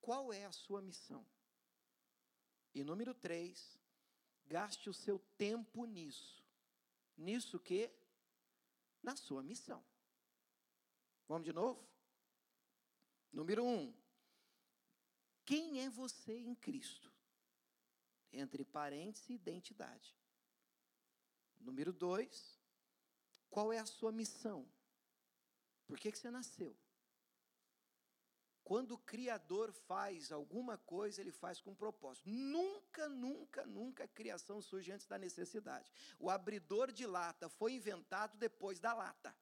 [0.00, 1.24] Qual é a sua missão?
[2.74, 3.78] E número três,
[4.46, 6.44] gaste o seu tempo nisso.
[7.16, 7.90] Nisso que?
[9.02, 9.82] Na sua missão.
[11.26, 11.86] Vamos de novo?
[13.32, 13.94] Número um,
[15.44, 17.12] quem é você em Cristo?
[18.32, 20.16] Entre parênteses identidade.
[21.60, 22.58] Número dois,
[23.48, 24.68] qual é a sua missão?
[25.88, 26.76] Por que, que você nasceu?
[28.62, 32.28] Quando o Criador faz alguma coisa, ele faz com propósito.
[32.28, 35.90] Nunca, nunca, nunca a criação surge antes da necessidade.
[36.18, 39.34] O abridor de lata foi inventado depois da lata.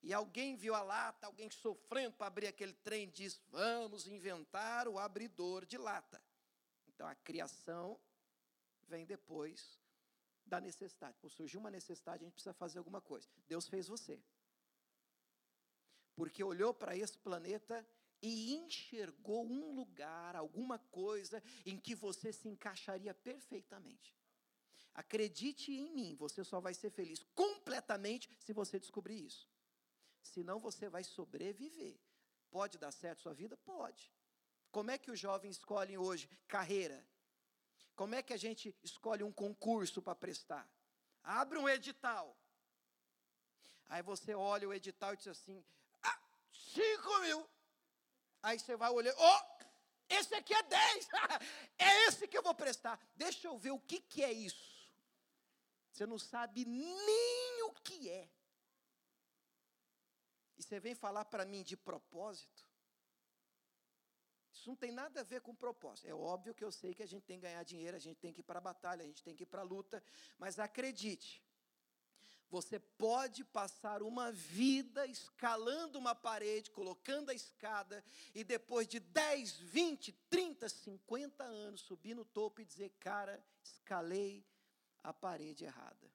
[0.00, 4.96] E alguém viu a lata, alguém sofrendo para abrir aquele trem, diz: Vamos inventar o
[4.96, 6.22] abridor de lata.
[6.86, 8.00] Então a criação
[8.84, 9.80] vem depois
[10.46, 11.18] da necessidade.
[11.18, 13.28] Por surgir uma necessidade, a gente precisa fazer alguma coisa.
[13.48, 14.22] Deus fez você
[16.20, 17.82] porque olhou para esse planeta
[18.20, 24.14] e enxergou um lugar, alguma coisa em que você se encaixaria perfeitamente.
[24.92, 29.48] Acredite em mim, você só vai ser feliz completamente se você descobrir isso.
[30.20, 31.98] Senão você vai sobreviver.
[32.50, 33.56] Pode dar certo sua vida?
[33.56, 34.12] Pode.
[34.70, 37.02] Como é que os jovens escolhem hoje carreira?
[37.96, 40.70] Como é que a gente escolhe um concurso para prestar?
[41.22, 42.36] Abre um edital.
[43.88, 45.64] Aí você olha o edital e diz assim:
[46.74, 47.48] 5 mil.
[48.42, 49.64] Aí você vai olhar, oh,
[50.08, 51.08] esse aqui é 10.
[51.78, 52.98] é esse que eu vou prestar.
[53.14, 54.70] Deixa eu ver o que, que é isso.
[55.92, 58.28] Você não sabe nem o que é.
[60.56, 62.70] E você vem falar para mim de propósito.
[64.52, 66.06] Isso não tem nada a ver com propósito.
[66.06, 68.32] É óbvio que eu sei que a gente tem que ganhar dinheiro, a gente tem
[68.32, 70.02] que ir para a batalha, a gente tem que ir para a luta,
[70.38, 71.42] mas acredite,
[72.50, 79.56] você pode passar uma vida escalando uma parede, colocando a escada, e depois de 10,
[79.58, 84.44] 20, 30, 50 anos subir no topo e dizer: Cara, escalei
[85.02, 86.10] a parede errada.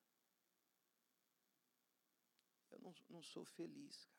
[2.69, 4.15] Eu não, não sou feliz, cara.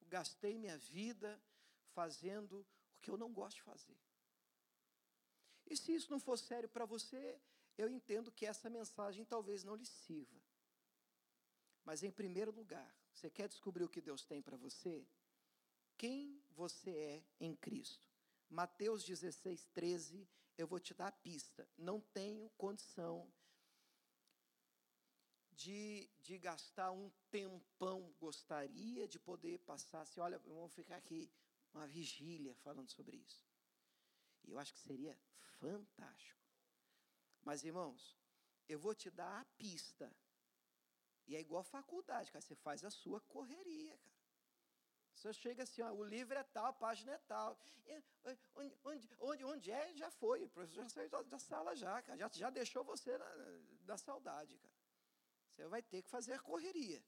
[0.00, 1.42] Eu gastei minha vida
[1.92, 3.98] fazendo o que eu não gosto de fazer.
[5.68, 7.40] E se isso não for sério para você,
[7.76, 10.40] eu entendo que essa mensagem talvez não lhe sirva.
[11.84, 15.06] Mas, em primeiro lugar, você quer descobrir o que Deus tem para você?
[15.96, 18.06] Quem você é em Cristo.
[18.48, 21.68] Mateus 16, 13, eu vou te dar a pista.
[21.76, 23.32] Não tenho condição
[25.52, 28.14] de, de gastar um tempão.
[28.18, 31.30] Gostaria de poder passar assim, olha, vamos ficar aqui
[31.72, 33.46] uma vigília falando sobre isso.
[34.44, 35.18] E eu acho que seria
[35.58, 36.45] fantástico.
[37.46, 38.02] Mas, irmãos,
[38.68, 40.12] eu vou te dar a pista.
[41.28, 42.42] E é igual a faculdade, cara.
[42.42, 44.16] Você faz a sua correria, cara.
[45.14, 47.56] Você chega assim, ó, o livro é tal, a página é tal.
[47.86, 48.02] E,
[48.56, 50.42] onde, onde, onde, onde é, já foi.
[50.42, 52.18] O professor já saiu da sala já, cara.
[52.18, 53.28] Já, já deixou você na,
[53.82, 54.74] da saudade, cara.
[55.52, 57.00] Você vai ter que fazer correria.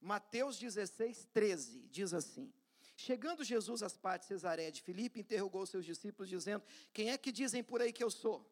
[0.00, 2.52] Mateus 16, 13, diz assim.
[2.96, 7.30] Chegando Jesus às partes de Cesareia de Filipe, interrogou seus discípulos, dizendo, quem é que
[7.30, 8.51] dizem por aí que eu sou?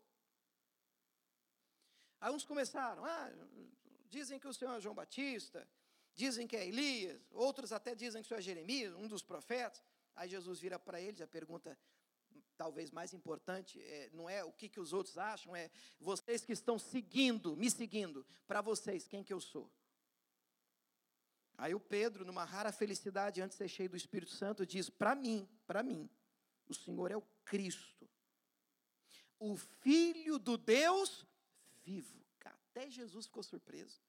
[2.21, 3.33] Aí uns começaram, ah,
[4.11, 5.67] dizem que o Senhor é João Batista,
[6.15, 9.83] dizem que é Elias, outros até dizem que o Senhor é Jeremias, um dos profetas.
[10.15, 11.79] Aí Jesus vira para eles, a pergunta
[12.59, 16.53] talvez mais importante, é, não é o que, que os outros acham, é vocês que
[16.53, 19.73] estão seguindo, me seguindo, para vocês, quem que eu sou?
[21.57, 25.15] Aí o Pedro, numa rara felicidade, antes de ser cheio do Espírito Santo, diz: para
[25.15, 26.09] mim, para mim,
[26.69, 28.07] o Senhor é o Cristo,
[29.39, 31.27] o Filho do Deus
[31.85, 32.21] vivo.
[32.71, 34.01] Até Jesus ficou surpreso.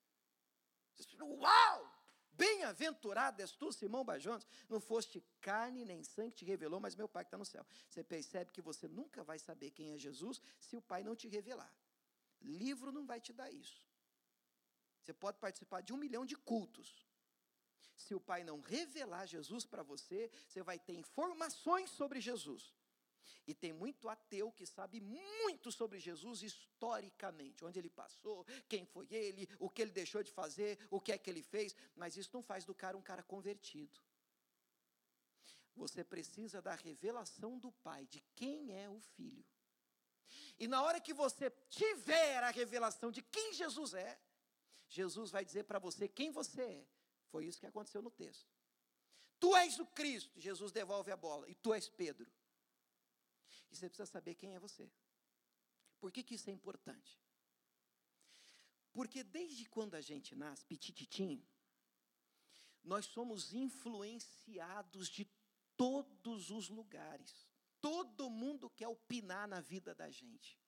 [1.19, 2.01] Uau!
[2.33, 4.47] Bem-aventurado és tu, Simão Bajones.
[4.69, 7.65] Não foste carne nem sangue que te revelou, mas meu Pai que está no céu.
[7.89, 11.27] Você percebe que você nunca vai saber quem é Jesus se o Pai não te
[11.27, 11.71] revelar.
[12.41, 13.85] Livro não vai te dar isso.
[15.01, 17.05] Você pode participar de um milhão de cultos.
[17.97, 22.73] Se o Pai não revelar Jesus para você, você vai ter informações sobre Jesus.
[23.47, 29.07] E tem muito ateu que sabe muito sobre Jesus historicamente, onde ele passou, quem foi
[29.09, 32.29] ele, o que ele deixou de fazer, o que é que ele fez, mas isso
[32.33, 33.99] não faz do cara um cara convertido.
[35.75, 39.45] Você precisa da revelação do Pai, de quem é o Filho.
[40.59, 44.19] E na hora que você tiver a revelação de quem Jesus é,
[44.87, 46.87] Jesus vai dizer para você quem você é.
[47.29, 48.45] Foi isso que aconteceu no texto.
[49.39, 52.29] Tu és o Cristo, Jesus devolve a bola, e tu és Pedro.
[53.71, 54.91] E você precisa saber quem é você.
[55.99, 57.19] Por que, que isso é importante?
[58.91, 61.41] Porque desde quando a gente nasce, pitititim,
[62.83, 65.25] nós somos influenciados de
[65.77, 67.47] todos os lugares.
[67.79, 70.59] Todo mundo quer opinar na vida da gente.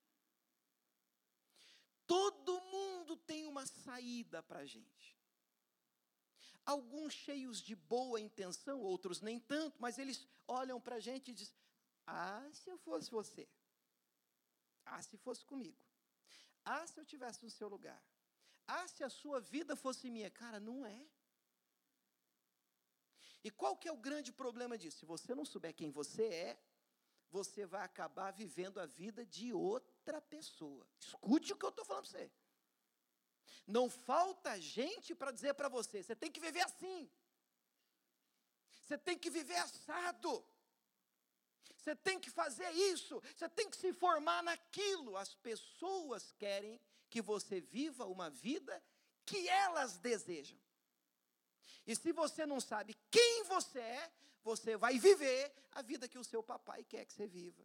[2.06, 5.18] Todo mundo tem uma saída para a gente.
[6.66, 11.34] Alguns cheios de boa intenção, outros nem tanto, mas eles olham para a gente e
[11.34, 11.56] dizem:
[12.06, 13.48] Ah, se eu fosse você.
[14.86, 15.78] Ah, se fosse comigo.
[16.66, 18.02] Ah, se eu tivesse no seu lugar.
[18.68, 20.30] Ah, se a sua vida fosse minha.
[20.30, 21.06] Cara, não é.
[23.44, 25.00] E qual que é o grande problema disso?
[25.00, 26.60] Se você não souber quem você é,
[27.30, 30.88] você vai acabar vivendo a vida de outra pessoa.
[31.00, 32.32] Escute o que eu estou falando para você.
[33.66, 37.10] Não falta gente para dizer para você, você tem que viver assim.
[38.82, 40.46] Você tem que viver assado.
[41.78, 45.18] Você tem que fazer isso, você tem que se formar naquilo.
[45.18, 48.84] As pessoas querem que você viva uma vida
[49.26, 50.60] que elas desejam.
[51.86, 54.12] E se você não sabe quem você é,
[54.44, 57.64] você vai viver a vida que o seu papai quer que você viva.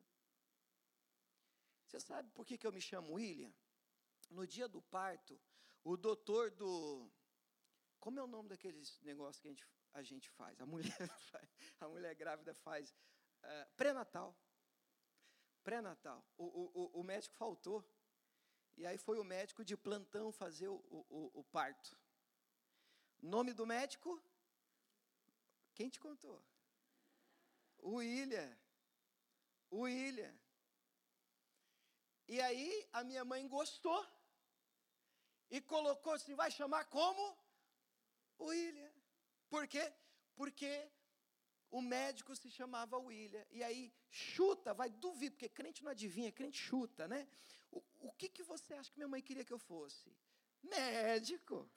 [1.86, 3.52] Você sabe por que, que eu me chamo William?
[4.30, 5.40] No dia do parto,
[5.82, 7.10] o doutor do.
[7.98, 10.60] Como é o nome daqueles negócios que a gente, a gente faz?
[10.60, 10.94] A mulher,
[11.80, 12.94] a mulher grávida faz
[13.42, 14.36] uh, pré-natal.
[15.62, 16.24] Pré-natal.
[16.36, 17.84] O, o, o médico faltou.
[18.76, 20.76] E aí foi o médico de plantão fazer o,
[21.10, 21.98] o, o parto.
[23.20, 24.22] Nome do médico?
[25.74, 26.40] Quem te contou?
[27.78, 28.56] O William.
[29.70, 30.34] O William.
[32.26, 34.06] E aí a minha mãe gostou
[35.50, 37.36] e colocou assim: vai chamar como?
[38.38, 38.92] William.
[39.48, 39.92] Por quê?
[40.36, 40.90] Porque
[41.70, 43.44] o médico se chamava William.
[43.50, 47.28] E aí, chuta, vai, duvido, porque crente não adivinha, crente chuta, né?
[47.70, 50.14] O, o que, que você acha que minha mãe queria que eu fosse?
[50.62, 51.70] Médico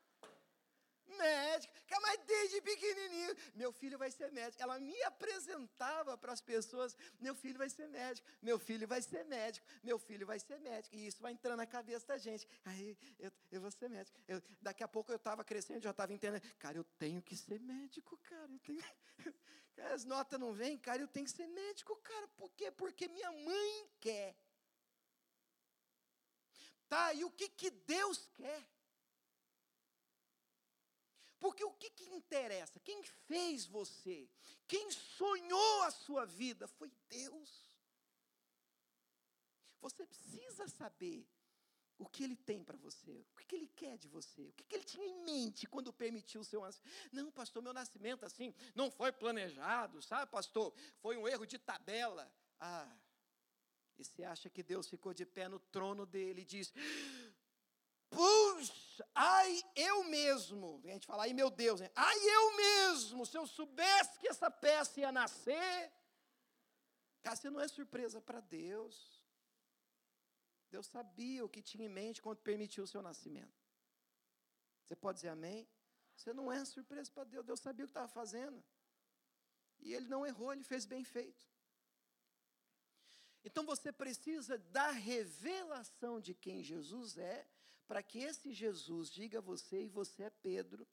[1.17, 4.61] médico, mas desde pequenininho, meu filho vai ser médico.
[4.61, 9.23] Ela me apresentava para as pessoas, meu filho vai ser médico, meu filho vai ser
[9.25, 10.95] médico, meu filho vai ser médico.
[10.95, 12.47] E isso vai entrando na cabeça da gente.
[12.65, 14.19] Aí, eu, eu vou ser médico.
[14.27, 16.41] Eu, daqui a pouco eu estava crescendo, já estava entendendo.
[16.57, 18.51] Cara, eu tenho que ser médico, cara.
[18.51, 18.83] Eu tenho,
[19.93, 22.27] as notas não vêm, cara, eu tenho que ser médico, cara.
[22.29, 22.71] Por quê?
[22.71, 24.35] Porque minha mãe quer.
[26.87, 28.67] Tá, e o que, que Deus quer?
[31.41, 32.79] Porque o que, que interessa?
[32.79, 34.29] Quem fez você?
[34.67, 36.67] Quem sonhou a sua vida?
[36.67, 37.51] Foi Deus.
[39.81, 41.27] Você precisa saber
[41.97, 44.83] o que ele tem para você, o que ele quer de você, o que ele
[44.83, 47.09] tinha em mente quando permitiu o seu nascimento.
[47.11, 50.71] Não, pastor, meu nascimento assim não foi planejado, sabe, pastor?
[50.99, 52.31] Foi um erro de tabela.
[52.59, 52.95] Ah,
[53.97, 56.71] e você acha que Deus ficou de pé no trono dele e diz:
[58.11, 61.89] Puxa, ai eu mesmo, a gente fala, ai meu Deus, né?
[61.95, 65.91] ai eu mesmo, se eu soubesse que essa peça ia nascer.
[67.23, 68.95] Cara, você não é surpresa para Deus.
[70.69, 73.61] Deus sabia o que tinha em mente quando permitiu o seu nascimento.
[74.83, 75.67] Você pode dizer amém?
[76.15, 78.61] Você não é surpresa para Deus, Deus sabia o que estava fazendo.
[79.79, 81.49] E ele não errou, ele fez bem feito.
[83.43, 87.47] Então você precisa da revelação de quem Jesus é
[87.87, 90.87] para que esse Jesus diga a você, e você é Pedro,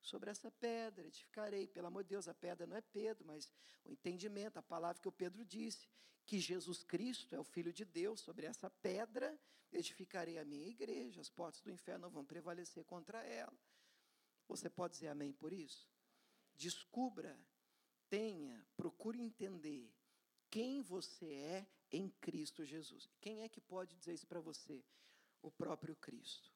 [0.00, 1.66] sobre essa pedra, edificarei.
[1.68, 3.50] Pelo amor de Deus, a pedra não é Pedro, mas
[3.84, 5.88] o entendimento, a palavra que o Pedro disse,
[6.26, 9.38] que Jesus Cristo é o Filho de Deus, sobre essa pedra
[9.72, 13.56] edificarei a minha igreja, as portas do inferno não vão prevalecer contra ela.
[14.48, 15.88] Você pode dizer amém por isso?
[16.54, 17.38] Descubra,
[18.08, 19.90] tenha, procure entender
[20.50, 23.08] quem você é em Cristo Jesus.
[23.20, 24.84] Quem é que pode dizer isso para você?
[25.42, 26.50] O próprio Cristo.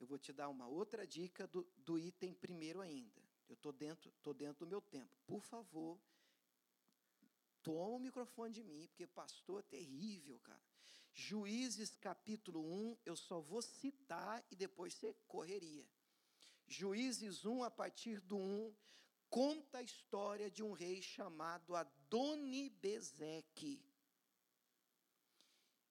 [0.00, 3.22] Eu vou te dar uma outra dica do, do item primeiro ainda.
[3.48, 5.14] Eu estou dentro, tô dentro do meu tempo.
[5.26, 6.00] Por favor,
[7.62, 10.62] toma o microfone de mim, porque pastor é terrível, cara.
[11.12, 15.86] Juízes capítulo 1, eu só vou citar e depois você correria.
[16.66, 18.74] Juízes 1, a partir do 1,
[19.30, 23.80] conta a história de um rei chamado Adonibezeque.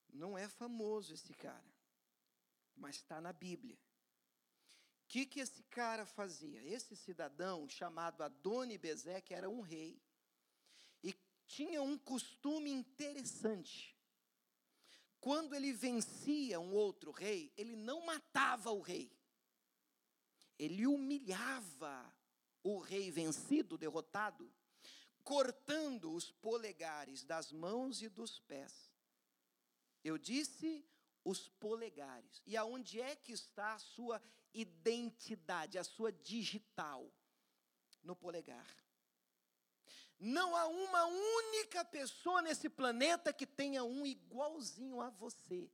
[0.09, 1.72] Não é famoso esse cara
[2.75, 3.75] mas está na Bíblia.
[5.03, 6.63] O que, que esse cara fazia?
[6.63, 10.01] Esse cidadão, chamado Adoni Bezeque, era um rei
[11.03, 11.13] e
[11.45, 13.95] tinha um costume interessante.
[15.19, 19.15] Quando ele vencia um outro rei, ele não matava o rei,
[20.57, 22.13] ele humilhava
[22.63, 24.51] o rei vencido, derrotado,
[25.23, 28.91] cortando os polegares das mãos e dos pés.
[30.03, 30.85] Eu disse
[31.23, 32.41] os polegares.
[32.45, 34.21] E aonde é que está a sua
[34.53, 37.11] identidade, a sua digital?
[38.03, 38.67] No polegar.
[40.19, 45.71] Não há uma única pessoa nesse planeta que tenha um igualzinho a você.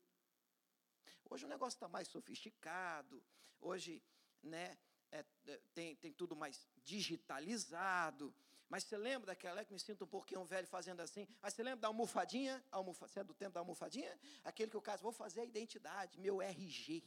[1.29, 3.23] Hoje o negócio está mais sofisticado.
[3.59, 4.01] Hoje,
[4.41, 4.77] né,
[5.11, 8.33] é, é, tem, tem tem tudo mais digitalizado.
[8.69, 11.27] Mas você lembra daquela que me sinto um pouquinho velho fazendo assim?
[11.41, 12.63] Mas você lembra da almofadinha?
[12.71, 14.15] Almofa, você é do tempo da almofadinha?
[14.43, 17.03] Aquele que o caso, vou fazer a identidade, meu RG.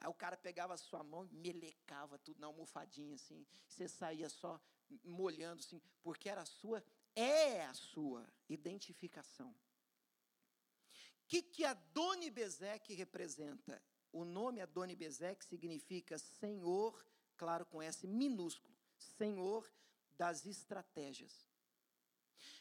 [0.00, 3.46] Aí o cara pegava a sua mão e melecava tudo na almofadinha, assim.
[3.68, 4.60] Você saía só
[5.04, 9.50] molhando, assim, porque era a sua, é a sua identificação.
[9.50, 13.80] O que, que Adoni Bezek representa?
[14.12, 17.06] O nome Adoni Bezek significa Senhor,
[17.36, 19.68] claro, com S minúsculo, Senhor
[20.16, 21.46] das estratégias.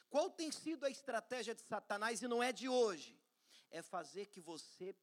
[0.09, 3.19] Qual tem sido a estratégia de Satanás, e não é de hoje?
[3.71, 4.95] É fazer que você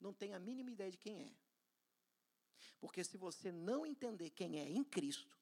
[0.00, 1.32] não tenha a mínima ideia de quem é.
[2.80, 5.38] Porque se você não entender quem é em Cristo,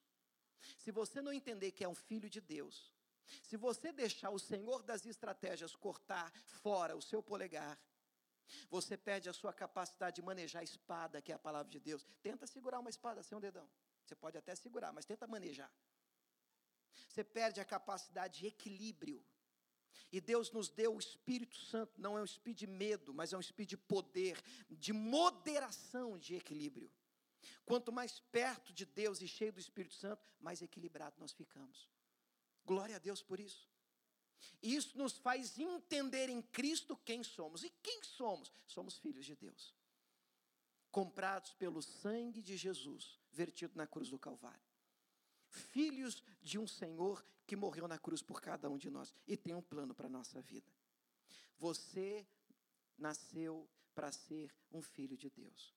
[0.77, 2.93] se você não entender que é um filho de Deus,
[3.41, 6.31] se você deixar o Senhor das estratégias cortar
[6.61, 7.79] fora o seu polegar,
[8.69, 12.05] você perde a sua capacidade de manejar a espada, que é a palavra de Deus.
[12.21, 13.67] Tenta segurar uma espada sem um dedão.
[14.05, 15.71] Você pode até segurar, mas tenta manejar.
[17.07, 19.23] Você perde a capacidade de equilíbrio.
[20.11, 23.37] E Deus nos deu o Espírito Santo, não é um espírito de medo, mas é
[23.37, 26.91] um espírito de poder, de moderação, de equilíbrio.
[27.65, 31.89] Quanto mais perto de Deus e cheio do Espírito Santo, mais equilibrado nós ficamos.
[32.65, 33.69] Glória a Deus por isso.
[34.61, 37.63] Isso nos faz entender em Cristo quem somos.
[37.63, 38.51] E quem somos?
[38.65, 39.75] Somos filhos de Deus.
[40.91, 44.70] Comprados pelo sangue de Jesus, vertido na cruz do Calvário.
[45.51, 49.53] Filhos de um Senhor que morreu na cruz por cada um de nós e tem
[49.53, 50.71] um plano para a nossa vida.
[51.57, 52.25] Você
[52.97, 55.75] nasceu para ser um filho de Deus.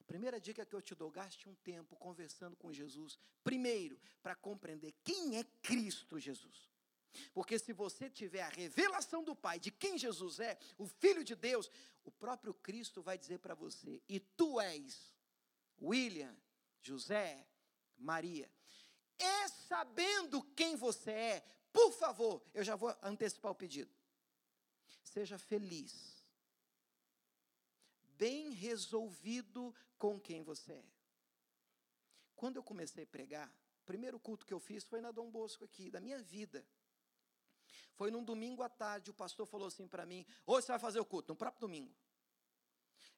[0.00, 4.34] A primeira dica que eu te dou, gaste um tempo conversando com Jesus, primeiro, para
[4.34, 6.70] compreender quem é Cristo Jesus.
[7.32, 11.34] Porque se você tiver a revelação do Pai de quem Jesus é, o Filho de
[11.34, 11.70] Deus,
[12.04, 15.12] o próprio Cristo vai dizer para você: e tu és
[15.80, 16.36] William,
[16.82, 17.46] José,
[17.96, 18.50] Maria.
[19.18, 23.92] E sabendo quem você é, por favor, eu já vou antecipar o pedido.
[25.02, 26.14] Seja feliz
[28.16, 30.84] bem resolvido com quem você é.
[32.34, 33.48] Quando eu comecei a pregar,
[33.82, 36.66] o primeiro culto que eu fiz foi na Dom Bosco aqui, da minha vida.
[37.94, 41.00] Foi num domingo à tarde, o pastor falou assim para mim: hoje você vai fazer
[41.00, 41.94] o culto, no próprio domingo.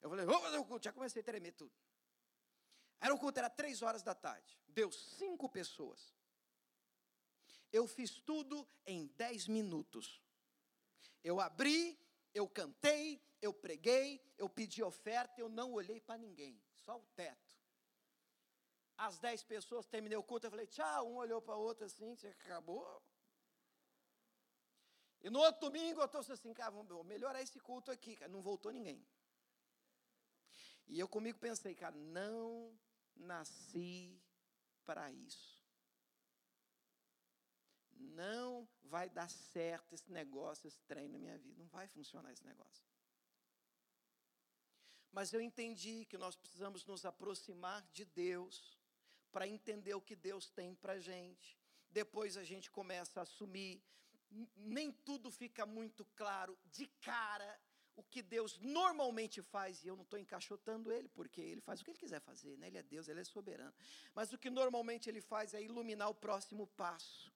[0.02, 1.72] Eu falei, vamos fazer o culto, já comecei a tremer tudo.
[3.00, 4.58] Era o culto, era três horas da tarde.
[4.68, 6.14] Deu cinco pessoas.
[7.72, 10.20] Eu fiz tudo em dez minutos.
[11.22, 11.98] Eu abri,
[12.32, 17.56] eu cantei, eu preguei, eu pedi oferta, eu não olhei para ninguém, só o teto.
[18.96, 22.14] As dez pessoas, terminei o culto, eu falei, tchau, um olhou para o outro assim,
[22.14, 23.02] você acabou.
[25.20, 28.30] E no outro domingo eu estou assim, cara, vamos melhorar esse culto aqui, cara.
[28.30, 29.04] Não voltou ninguém.
[30.86, 32.78] E eu comigo pensei, cara, não
[33.16, 34.20] nasci
[34.84, 35.56] para isso
[38.16, 41.58] não vai dar certo esse negócio, esse trem na minha vida.
[41.58, 42.84] Não vai funcionar esse negócio.
[45.12, 48.78] Mas eu entendi que nós precisamos nos aproximar de Deus
[49.30, 51.58] para entender o que Deus tem para a gente.
[51.90, 53.82] Depois a gente começa a assumir.
[54.56, 57.60] Nem tudo fica muito claro de cara
[57.96, 61.84] o que Deus normalmente faz, e eu não estou encaixotando ele, porque ele faz o
[61.84, 62.66] que ele quiser fazer, né?
[62.68, 63.74] ele é Deus, ele é soberano.
[64.14, 67.32] Mas o que normalmente ele faz é iluminar o próximo passo.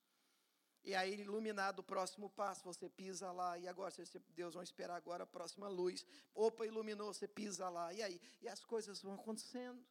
[0.82, 3.92] E aí, iluminado o próximo passo, você pisa lá, e agora,
[4.30, 6.06] Deus vai esperar agora a próxima luz.
[6.34, 8.20] Opa, iluminou, você pisa lá, e aí?
[8.40, 9.84] E as coisas vão acontecendo.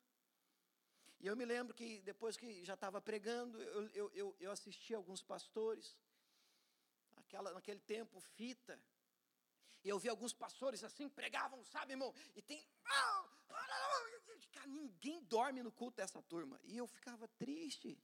[1.19, 4.93] E eu me lembro que depois que já estava pregando, eu, eu, eu, eu assisti
[4.95, 5.95] alguns pastores,
[7.17, 8.79] aquela, naquele tempo, fita,
[9.83, 12.13] e eu vi alguns pastores assim, pregavam, sabe, irmão?
[12.35, 12.67] E tem.
[14.67, 16.59] Ninguém dorme no culto dessa turma.
[16.63, 17.97] E eu ficava triste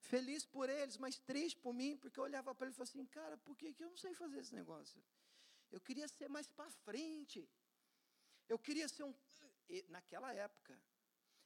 [0.00, 3.06] feliz por eles, mas triste por mim, porque eu olhava para ele e falava assim,
[3.06, 5.02] cara, por que, que eu não sei fazer esse negócio?
[5.70, 7.48] Eu queria ser mais para frente.
[8.48, 9.14] Eu queria ser um.
[9.88, 10.80] Naquela época.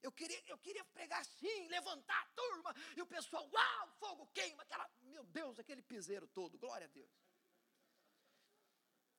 [0.03, 4.63] Eu queria, eu queria pregar assim, levantar a turma, e o pessoal, uau, fogo queima,
[4.63, 7.11] aquela, meu Deus, aquele piseiro todo, glória a Deus.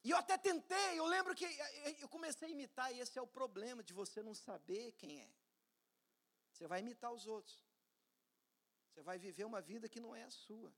[0.05, 1.45] E eu até tentei, eu lembro que
[1.99, 5.29] eu comecei a imitar, e esse é o problema de você não saber quem é.
[6.51, 7.57] Você vai imitar os outros.
[8.87, 10.71] Você vai viver uma vida que não é a sua.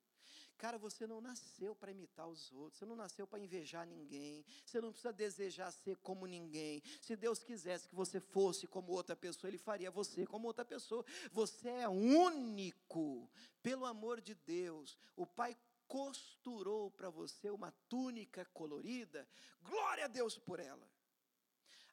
[0.58, 4.80] Cara, você não nasceu para imitar os outros, você não nasceu para invejar ninguém, você
[4.80, 6.82] não precisa desejar ser como ninguém.
[7.02, 11.06] Se Deus quisesse que você fosse como outra pessoa, Ele faria você como outra pessoa.
[11.34, 13.30] Você é único,
[13.62, 14.98] pelo amor de Deus.
[15.18, 15.56] O Pai
[15.88, 19.28] costurou para você uma túnica colorida,
[19.62, 20.88] glória a Deus por ela.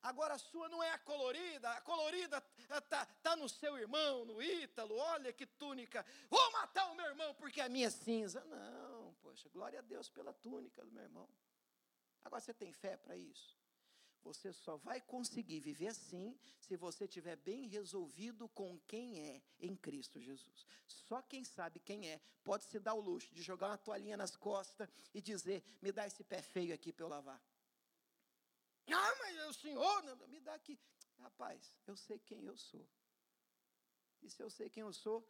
[0.03, 4.43] Agora a sua não é a colorida, a colorida está tá no seu irmão, no
[4.43, 8.45] Ítalo, olha que túnica, vou matar o meu irmão porque a minha é cinza.
[8.45, 11.27] Não, poxa, glória a Deus pela túnica do meu irmão.
[12.23, 13.57] Agora você tem fé para isso?
[14.25, 19.77] Você só vai conseguir viver assim se você estiver bem resolvido com quem é em
[19.77, 20.67] Cristo Jesus.
[20.87, 24.35] Só quem sabe quem é pode se dar o luxo de jogar uma toalhinha nas
[24.35, 27.41] costas e dizer: me dá esse pé feio aqui para eu lavar.
[28.89, 30.79] Ah, mas o senhor, me dá aqui.
[31.19, 32.89] Rapaz, eu sei quem eu sou.
[34.23, 35.27] E se eu sei quem eu sou,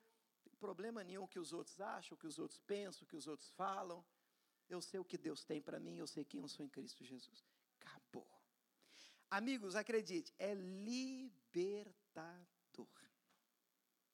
[0.46, 4.04] não problema nenhum que os outros acham, que os outros pensam, que os outros falam.
[4.68, 7.04] Eu sei o que Deus tem para mim, eu sei quem eu sou em Cristo
[7.04, 7.44] Jesus.
[7.80, 8.43] Acabou.
[9.34, 12.36] Amigos, acredite, é libertador.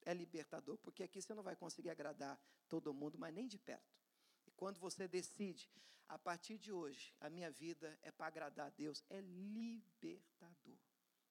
[0.01, 4.01] É libertador, porque aqui você não vai conseguir agradar todo mundo, mas nem de perto.
[4.47, 5.71] E quando você decide,
[6.09, 10.79] a partir de hoje, a minha vida é para agradar a Deus, é libertador.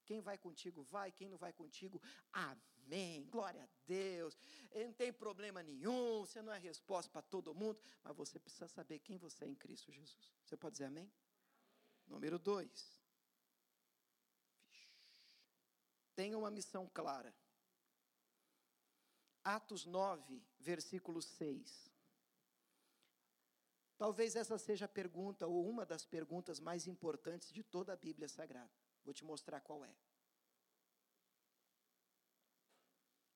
[0.05, 1.11] Quem vai contigo, vai.
[1.11, 1.99] Quem não vai contigo,
[2.31, 3.25] amém.
[3.31, 4.37] Glória a Deus.
[4.71, 6.19] Não tem problema nenhum.
[6.19, 7.79] Você não é resposta para todo mundo.
[8.03, 10.31] Mas você precisa saber quem você é em Cristo Jesus.
[10.45, 11.05] Você pode dizer amém?
[11.05, 11.13] amém.
[12.07, 12.98] Número dois.
[16.19, 17.33] Tenha uma missão clara.
[19.41, 21.89] Atos 9, versículo 6.
[23.97, 28.27] Talvez essa seja a pergunta, ou uma das perguntas mais importantes de toda a Bíblia
[28.27, 28.69] Sagrada.
[29.05, 29.95] Vou te mostrar qual é.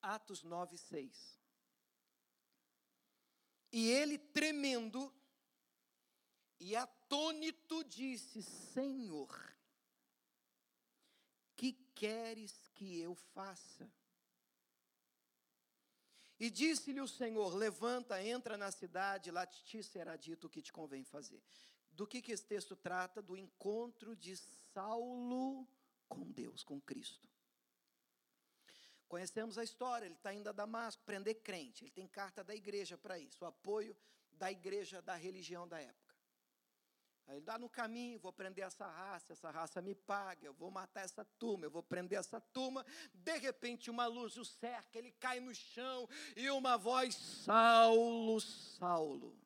[0.01, 1.39] Atos 9, 6.
[3.71, 5.15] E ele, tremendo
[6.59, 9.52] e atônito, disse: Senhor,
[11.95, 13.91] queres que eu faça?
[16.39, 20.73] E disse-lhe o Senhor: Levanta, entra na cidade, lá te será dito o que te
[20.73, 21.41] convém fazer.
[21.91, 23.21] Do que, que esse texto trata?
[23.21, 24.35] Do encontro de
[24.73, 25.67] Saulo
[26.09, 27.29] com Deus, com Cristo.
[29.07, 32.97] Conhecemos a história, ele está indo a Damasco prender crente, ele tem carta da igreja
[32.97, 33.95] para isso, o apoio
[34.31, 36.02] da igreja da religião da época.
[37.27, 40.69] Aí ele dá no caminho, vou prender essa raça, essa raça me paga, eu vou
[40.69, 42.85] matar essa turma, eu vou prender essa turma.
[43.13, 49.37] De repente, uma luz o cerca, ele cai no chão e uma voz: Saulo, Saulo,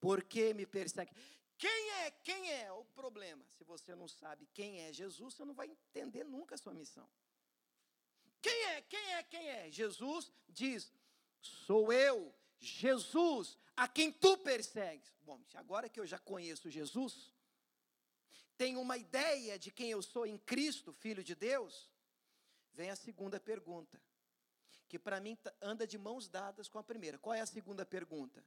[0.00, 1.12] por que me persegue?
[1.56, 2.10] Quem é?
[2.10, 2.72] Quem é?
[2.72, 6.58] O problema, se você não sabe quem é Jesus, você não vai entender nunca a
[6.58, 7.08] sua missão.
[8.42, 8.82] Quem é?
[8.82, 9.22] Quem é?
[9.22, 9.70] Quem é?
[9.70, 10.92] Jesus diz:
[11.40, 15.12] Sou eu Jesus, a quem tu persegues.
[15.22, 17.32] Bom, agora que eu já conheço Jesus,
[18.56, 21.90] tenho uma ideia de quem eu sou em Cristo, Filho de Deus,
[22.72, 24.00] vem a segunda pergunta,
[24.88, 27.18] que para mim anda de mãos dadas com a primeira.
[27.18, 28.44] Qual é a segunda pergunta?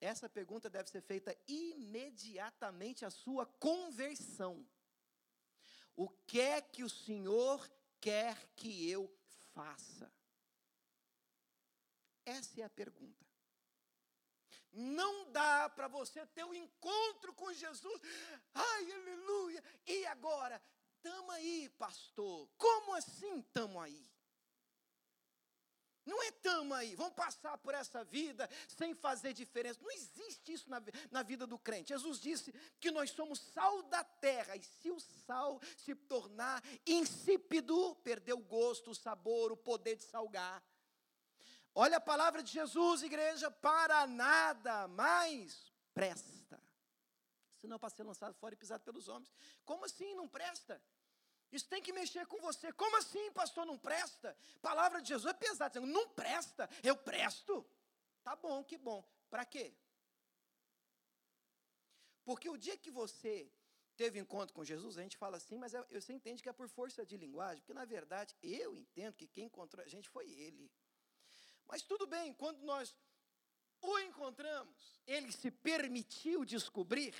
[0.00, 4.66] Essa pergunta deve ser feita imediatamente à sua conversão.
[5.94, 7.70] O que é que o Senhor
[8.00, 9.10] quer que eu
[9.54, 10.12] faça?
[12.24, 13.25] Essa é a pergunta.
[14.76, 18.00] Não dá para você ter um encontro com Jesus.
[18.52, 19.64] Ai, aleluia.
[19.86, 20.62] E agora?
[21.02, 22.46] Tamo aí, pastor.
[22.58, 24.06] Como assim tamo aí?
[26.04, 29.80] Não é tamo aí, vamos passar por essa vida sem fazer diferença.
[29.82, 31.88] Não existe isso na, na vida do crente.
[31.88, 37.96] Jesus disse que nós somos sal da terra, e se o sal se tornar insípido,
[38.04, 40.62] perder o gosto, o sabor, o poder de salgar,
[41.78, 46.58] Olha a palavra de Jesus, igreja, para nada mais presta.
[47.58, 49.30] Senão para ser lançado fora e pisado pelos homens.
[49.62, 50.82] Como assim não presta?
[51.52, 52.72] Isso tem que mexer com você.
[52.72, 54.34] Como assim, pastor, não presta?
[54.62, 57.54] Palavra de Jesus é pesada, dizendo, não presta, eu presto.
[58.24, 59.06] Tá bom, que bom.
[59.28, 59.76] Para quê?
[62.24, 63.52] Porque o dia que você
[63.98, 67.04] teve encontro com Jesus, a gente fala assim, mas você entende que é por força
[67.04, 70.72] de linguagem, porque na verdade eu entendo que quem encontrou a gente foi ele.
[71.68, 72.94] Mas tudo bem, quando nós
[73.80, 77.14] o encontramos, ele se permitiu descobrir,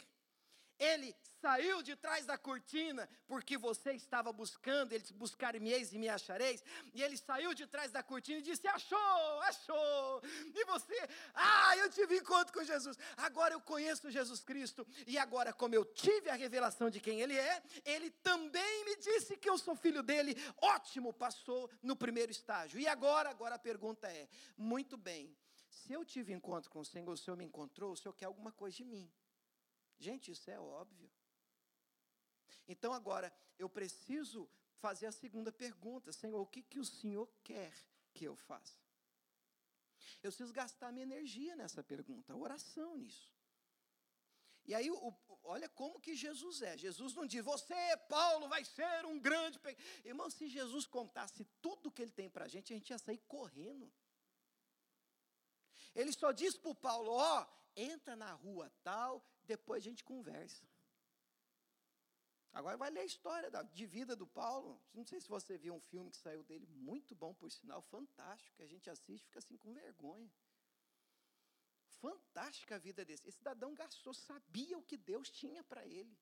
[0.78, 6.62] ele saiu de trás da cortina, porque você estava buscando, ele buscar-me-eis e me achareis,
[6.92, 10.22] e ele saiu de trás da cortina e disse, achou, achou,
[10.54, 15.52] e você, ah, eu tive encontro com Jesus, agora eu conheço Jesus Cristo, e agora
[15.52, 19.58] como eu tive a revelação de quem ele é, ele também me disse que eu
[19.58, 24.96] sou filho dele, ótimo, passou no primeiro estágio, e agora, agora a pergunta é, muito
[24.96, 25.36] bem,
[25.68, 28.50] se eu tive encontro com o Senhor, o Senhor me encontrou, o Senhor quer alguma
[28.50, 29.08] coisa de mim,
[29.98, 31.10] Gente, isso é óbvio.
[32.68, 37.74] Então agora, eu preciso fazer a segunda pergunta: Senhor, o que, que o Senhor quer
[38.12, 38.78] que eu faça?
[40.22, 43.30] Eu preciso gastar minha energia nessa pergunta, oração nisso.
[44.64, 46.76] E aí, o, olha como que Jesus é.
[46.76, 49.60] Jesus não diz, você, Paulo, vai ser um grande.
[50.04, 53.18] Irmão, se Jesus contasse tudo que ele tem para a gente, a gente ia sair
[53.28, 53.92] correndo.
[55.94, 60.64] Ele só diz para o Paulo: ó, entra na rua tal, depois a gente conversa.
[62.52, 64.80] Agora vai ler a história da, de vida do Paulo.
[64.94, 68.56] Não sei se você viu um filme que saiu dele, muito bom, por sinal, fantástico,
[68.56, 70.32] que a gente assiste e fica assim com vergonha.
[72.00, 73.28] Fantástica a vida desse.
[73.28, 76.16] Esse cidadão gastou, sabia o que Deus tinha para ele.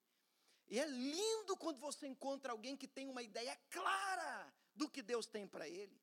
[0.67, 5.27] E é lindo quando você encontra alguém que tem uma ideia clara do que Deus
[5.27, 5.97] tem para ele.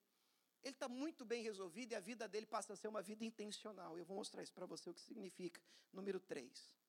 [0.63, 3.97] Ele está muito bem resolvido e a vida dele passa a ser uma vida intencional.
[3.97, 5.59] Eu vou mostrar isso para você o que significa.
[5.91, 6.80] Número 3.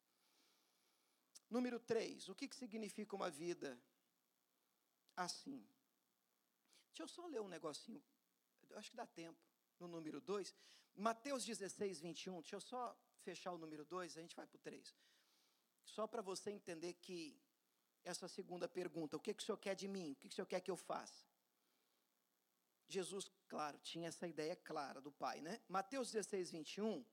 [1.52, 3.78] Número 3, o que, que significa uma vida
[5.14, 5.62] assim?
[6.88, 8.02] Deixa eu só ler um negocinho,
[8.74, 9.38] acho que dá tempo,
[9.78, 10.54] no número 2.
[10.94, 14.60] Mateus 16, 21, deixa eu só fechar o número 2, a gente vai para o
[14.60, 14.96] 3.
[15.84, 17.38] Só para você entender que
[18.02, 20.12] essa segunda pergunta, o que, que o Senhor quer de mim?
[20.12, 21.26] O que, que o Senhor quer que eu faça?
[22.88, 25.60] Jesus, claro, tinha essa ideia clara do Pai, né?
[25.68, 27.04] Mateus 16, 21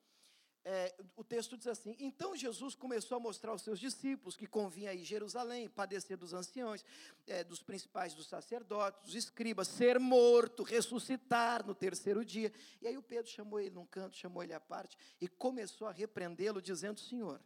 [0.66, 4.94] é, o texto diz assim: Então Jesus começou a mostrar aos seus discípulos que convinha
[4.94, 6.84] ir Jerusalém, padecer dos anciões,
[7.28, 12.52] é, dos principais dos sacerdotes, dos escribas, ser morto, ressuscitar no terceiro dia.
[12.82, 15.92] E aí o Pedro chamou ele num canto, chamou ele à parte e começou a
[15.92, 17.42] repreendê-lo, dizendo: Senhor,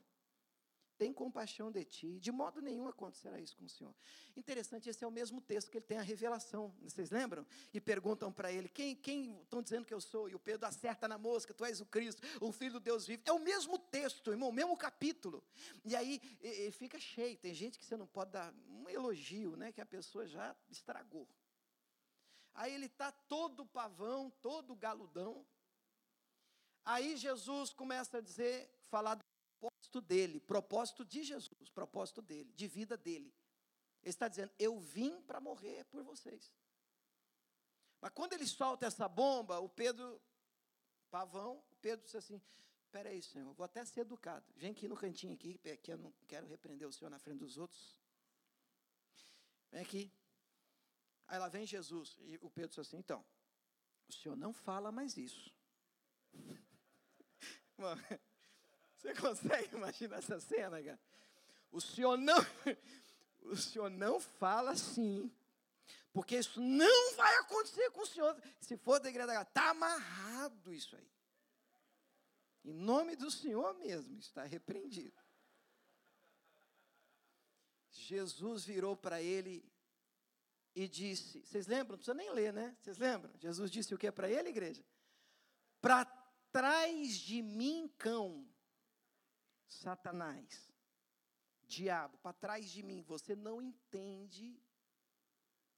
[1.04, 3.94] tem compaixão de ti, de modo nenhum acontecerá isso com o Senhor.
[4.38, 7.46] Interessante, esse é o mesmo texto que ele tem a revelação, vocês lembram?
[7.74, 10.30] E perguntam para ele, quem, quem estão dizendo que eu sou?
[10.30, 13.22] E o Pedro acerta na mosca, tu és o Cristo, o Filho do Deus vivo.
[13.26, 15.44] É o mesmo texto, irmão, o mesmo capítulo.
[15.84, 16.22] E aí
[16.72, 20.26] fica cheio, tem gente que você não pode dar um elogio, né, que a pessoa
[20.26, 21.28] já estragou.
[22.54, 25.46] Aí ele está todo pavão, todo galudão.
[26.86, 29.23] Aí Jesus começa a dizer, falar
[29.94, 33.34] propósito dele, propósito de Jesus, propósito dele, de vida dele.
[34.02, 36.52] Ele está dizendo: Eu vim para morrer por vocês.
[38.02, 40.22] Mas quando ele solta essa bomba, o Pedro,
[41.10, 42.42] pavão, o Pedro disse assim:
[42.86, 44.46] Espera aí, Senhor, vou até ser educado.
[44.56, 47.58] Vem aqui no cantinho aqui, que eu não quero repreender o Senhor na frente dos
[47.58, 47.98] outros.
[49.72, 50.12] Vem aqui.
[51.28, 52.18] Aí lá vem Jesus.
[52.22, 53.24] E o Pedro disse assim: Então,
[54.08, 55.54] o Senhor não fala mais isso.
[59.04, 61.00] você consegue imaginar essa cena, cara?
[61.72, 62.38] O senhor não,
[63.44, 65.30] o senhor não fala assim,
[66.14, 68.42] porque isso não vai acontecer com o senhor.
[68.62, 71.12] Se for degradar, está amarrado isso aí.
[72.64, 75.22] Em nome do Senhor mesmo, está repreendido.
[77.92, 79.70] Jesus virou para ele
[80.74, 81.98] e disse: Vocês lembram?
[81.98, 82.78] Não precisa nem ler, né?
[82.80, 83.34] Vocês lembram?
[83.38, 84.82] Jesus disse o que para ele, igreja?
[85.82, 86.06] Para
[86.54, 88.48] trás de mim, cão.
[89.74, 90.72] Satanás,
[91.68, 94.62] diabo, para trás de mim, você não entende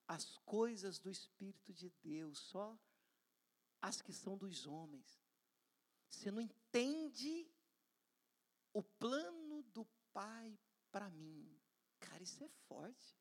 [0.07, 2.77] as coisas do Espírito de Deus, só
[3.81, 5.19] as que são dos homens.
[6.09, 7.49] Você não entende
[8.73, 10.57] o plano do Pai
[10.91, 11.59] para mim.
[11.99, 13.17] Cara, isso é forte.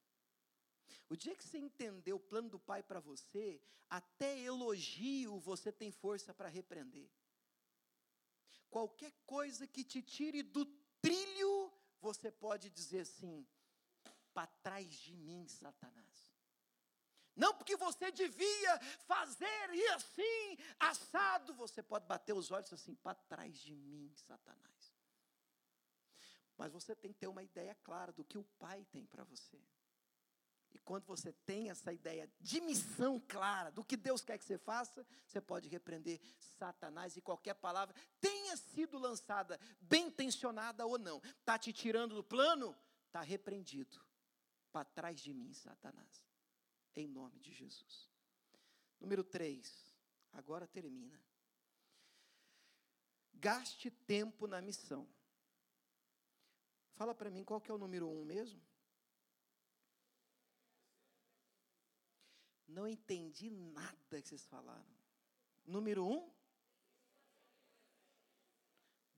[1.09, 5.91] O dia que você entender o plano do Pai para você, até elogio você tem
[5.91, 7.11] força para repreender.
[8.75, 10.65] Qualquer coisa que te tire do
[11.01, 13.47] trilho, você pode dizer assim:
[14.33, 16.35] para trás de mim, Satanás.
[17.37, 23.15] Não porque você devia fazer e assim, assado, você pode bater os olhos assim, para
[23.15, 24.93] trás de mim, Satanás.
[26.57, 29.63] Mas você tem que ter uma ideia clara do que o Pai tem para você.
[30.75, 34.59] E quando você tem essa ideia de missão clara, do que Deus quer que você
[34.59, 36.21] faça, você pode repreender
[36.59, 42.25] Satanás e qualquer palavra tenha sido lançada, bem intencionada ou não, está te tirando do
[42.25, 44.05] plano, está repreendido.
[44.73, 46.27] Para trás de mim, Satanás.
[46.97, 48.11] Em nome de Jesus.
[48.99, 49.95] Número 3,
[50.33, 51.23] agora termina.
[53.33, 55.09] Gaste tempo na missão.
[56.95, 58.64] Fala para mim qual que é o número um mesmo?
[62.75, 64.93] Não entendi nada que vocês falaram.
[65.65, 66.29] Número um,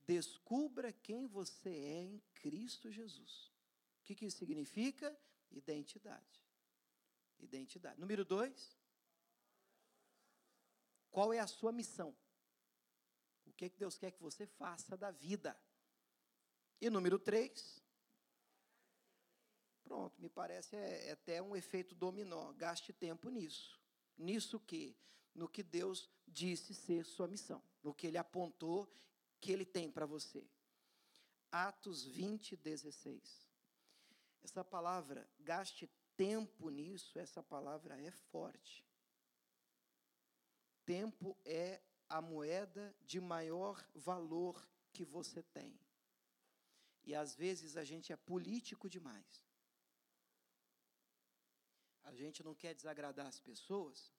[0.05, 3.51] descubra quem você é em Cristo Jesus.
[3.99, 5.17] O que, que isso significa?
[5.49, 6.45] Identidade.
[7.39, 7.99] Identidade.
[7.99, 8.77] Número dois,
[11.09, 12.15] qual é a sua missão?
[13.47, 15.59] O que, que Deus quer que você faça da vida?
[16.79, 17.83] E número três,
[19.87, 22.51] Pronto, me parece é, é até um efeito dominó.
[22.53, 23.79] Gaste tempo nisso.
[24.17, 24.97] Nisso que?
[25.33, 27.63] No que Deus disse ser sua missão.
[27.81, 28.91] No que Ele apontou
[29.39, 30.45] que Ele tem para você.
[31.49, 33.47] Atos 20, 16.
[34.43, 38.85] Essa palavra, gaste tempo nisso, essa palavra é forte.
[40.85, 45.79] Tempo é a moeda de maior valor que você tem.
[47.05, 49.46] E às vezes a gente é político demais.
[52.09, 54.11] A gente não quer desagradar as pessoas.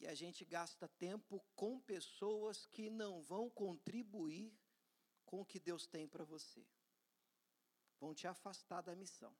[0.00, 4.52] E a gente gasta tempo com pessoas que não vão contribuir
[5.24, 6.66] com o que Deus tem para você.
[8.00, 9.32] Vão te afastar da missão.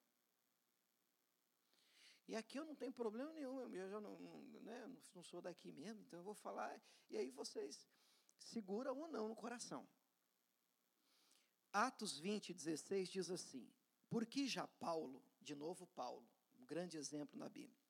[2.28, 5.72] E aqui eu não tenho problema nenhum, eu já não, não, né, não sou daqui
[5.72, 7.88] mesmo, então eu vou falar, e aí vocês
[8.38, 9.86] seguram ou não no coração.
[11.72, 13.68] Atos 20, 16 diz assim:
[14.08, 16.31] Porque já Paulo, de novo Paulo,
[16.72, 17.80] grande exemplo na Bíblia,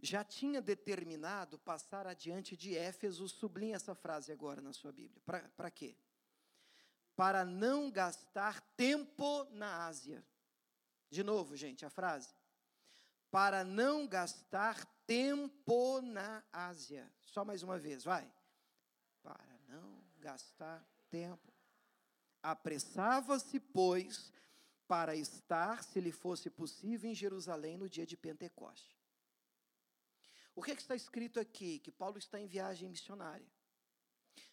[0.00, 5.22] já tinha determinado passar adiante de Éfeso, sublinha essa frase agora na sua Bíblia.
[5.56, 5.96] Para quê?
[7.14, 10.24] Para não gastar tempo na Ásia.
[11.10, 12.34] De novo, gente, a frase
[13.34, 17.12] para não gastar tempo na Ásia.
[17.20, 18.32] Só mais uma vez, vai.
[19.24, 21.52] Para não gastar tempo.
[22.40, 24.32] Apressava-se, pois,
[24.86, 28.96] para estar, se lhe fosse possível, em Jerusalém no dia de Pentecoste.
[30.54, 31.78] O que, é que está escrito aqui?
[31.80, 33.46] Que Paulo está em viagem missionária.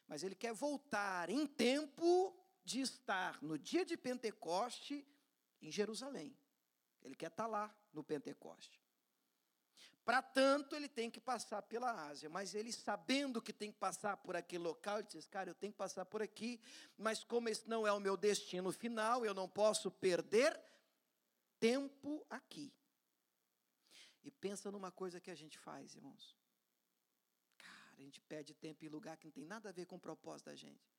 [0.07, 5.07] Mas ele quer voltar em tempo de estar no dia de Pentecoste
[5.61, 6.35] em Jerusalém.
[7.01, 8.81] Ele quer estar lá no Pentecoste.
[10.03, 14.17] Para tanto, ele tem que passar pela Ásia, mas ele sabendo que tem que passar
[14.17, 16.59] por aquele local, ele diz: Cara, eu tenho que passar por aqui,
[16.97, 20.59] mas como esse não é o meu destino final, eu não posso perder
[21.59, 22.73] tempo aqui.
[24.23, 26.35] E pensa numa coisa que a gente faz, irmãos.
[27.57, 29.99] Cara, a gente perde tempo em lugar que não tem nada a ver com o
[29.99, 30.91] propósito da gente.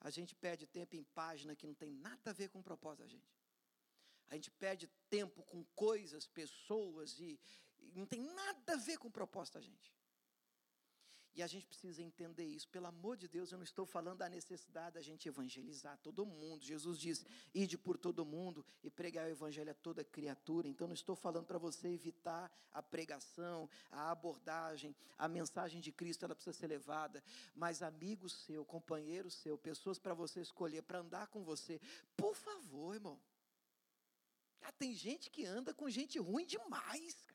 [0.00, 3.02] A gente perde tempo em página que não tem nada a ver com o propósito
[3.02, 3.32] da gente.
[4.28, 7.38] A gente perde tempo com coisas, pessoas e,
[7.94, 9.96] não tem nada a ver com da gente.
[11.36, 12.66] E a gente precisa entender isso.
[12.70, 16.64] Pelo amor de Deus, eu não estou falando da necessidade da gente evangelizar todo mundo.
[16.64, 20.66] Jesus diz: ide por todo mundo e pregar o evangelho a toda criatura.
[20.66, 26.24] Então, não estou falando para você evitar a pregação, a abordagem, a mensagem de Cristo,
[26.24, 27.22] ela precisa ser levada.
[27.54, 31.78] Mas, amigo seu, companheiro seu, pessoas para você escolher, para andar com você,
[32.16, 33.20] por favor, irmão.
[34.62, 37.25] Ah, tem gente que anda com gente ruim demais.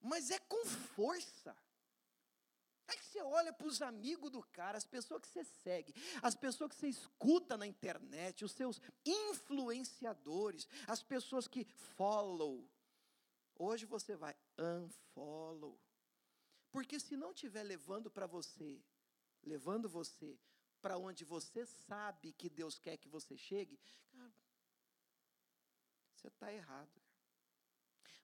[0.00, 1.56] Mas é com força.
[2.88, 6.70] Aí você olha para os amigos do cara, as pessoas que você segue, as pessoas
[6.70, 12.68] que você escuta na internet, os seus influenciadores, as pessoas que follow.
[13.54, 15.78] Hoje você vai unfollow.
[16.72, 18.82] Porque se não estiver levando para você,
[19.42, 20.36] levando você
[20.80, 23.78] para onde você sabe que Deus quer que você chegue,
[24.10, 24.32] cara,
[26.16, 26.99] você está errado.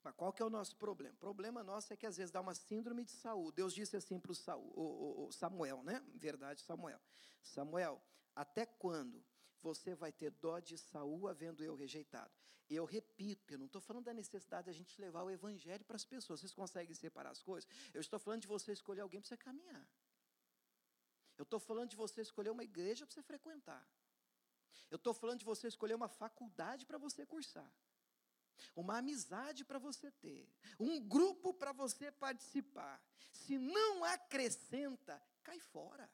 [0.06, 1.16] Mas qual que é o nosso problema?
[1.16, 3.50] O problema nosso é que às vezes dá uma síndrome de Saul.
[3.50, 6.00] Deus disse assim para o Samuel, né?
[6.14, 7.00] Verdade, Samuel.
[7.42, 8.00] Samuel,
[8.32, 9.20] até quando
[9.60, 12.32] você vai ter dó de Saul havendo eu rejeitado?
[12.70, 15.96] Eu repito, eu não estou falando da necessidade de a gente levar o evangelho para
[15.96, 16.38] as pessoas.
[16.38, 17.68] Vocês conseguem separar as coisas?
[17.92, 19.90] Eu estou falando de você escolher alguém para você caminhar.
[21.36, 23.84] Eu estou falando de você escolher uma igreja para você frequentar.
[24.88, 27.68] Eu estou falando de você escolher uma faculdade para você cursar
[28.74, 30.48] uma amizade para você ter,
[30.78, 33.02] um grupo para você participar.
[33.32, 36.10] Se não acrescenta, cai fora.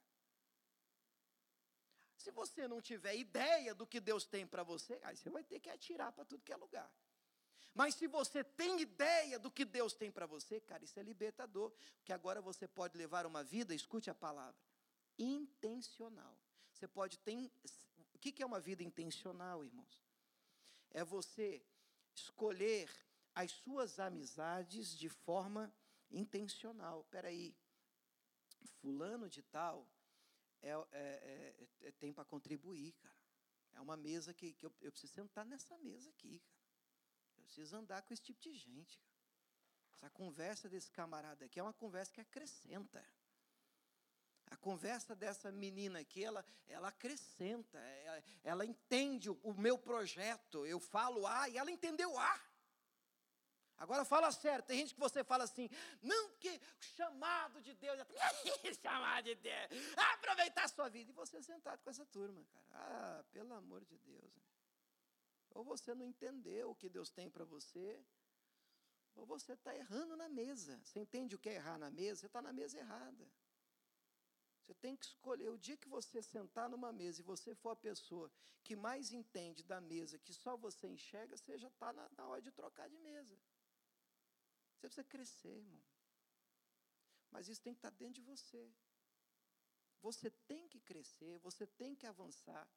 [2.17, 5.59] Se você não tiver ideia do que Deus tem para você, aí você vai ter
[5.59, 6.91] que atirar para tudo que é lugar.
[7.75, 11.73] Mas se você tem ideia do que Deus tem para você, cara, isso é libertador,
[11.97, 14.61] porque agora você pode levar uma vida, escute a palavra,
[15.19, 16.39] intencional.
[16.73, 17.51] Você pode ter.
[18.15, 20.03] O que é uma vida intencional, irmãos?
[20.91, 21.65] É você
[22.15, 22.91] escolher
[23.35, 25.73] as suas amizades de forma
[26.11, 27.01] intencional.
[27.01, 27.57] Espera aí,
[28.81, 29.89] fulano de tal
[30.63, 33.23] é, é, é, é tem para contribuir, cara.
[33.75, 36.63] É uma mesa que, que eu, eu, preciso sentar nessa mesa aqui, cara.
[37.39, 38.99] Eu preciso andar com esse tipo de gente.
[39.01, 39.13] Cara.
[39.93, 43.05] Essa conversa desse camarada aqui é uma conversa que acrescenta.
[44.53, 50.67] A conversa dessa menina aqui, ela, ela acrescenta, ela, ela entende o, o, meu projeto.
[50.67, 52.41] Eu falo A e ela entendeu A.
[53.79, 55.71] Agora fala sério, tem gente que você fala assim,
[56.03, 58.05] não, o chamado de Deus é
[58.75, 59.71] chamado de Deus,
[60.13, 61.11] aproveitar a sua vida.
[61.11, 62.67] E você sentado com essa turma, cara.
[62.73, 64.35] Ah, pelo amor de Deus.
[65.53, 67.99] Ou você não entendeu o que Deus tem para você,
[69.15, 70.79] ou você está errando na mesa.
[70.85, 72.21] Você entende o que é errar na mesa?
[72.21, 73.27] Você está na mesa errada.
[74.63, 75.51] Você tem que escolher.
[75.51, 78.31] O dia que você sentar numa mesa e você for a pessoa
[78.63, 82.41] que mais entende da mesa, que só você enxerga, você já está na, na hora
[82.41, 83.37] de trocar de mesa.
[84.77, 85.83] Você precisa crescer, irmão.
[87.31, 88.73] Mas isso tem que estar tá dentro de você.
[90.01, 92.69] Você tem que crescer, você tem que avançar.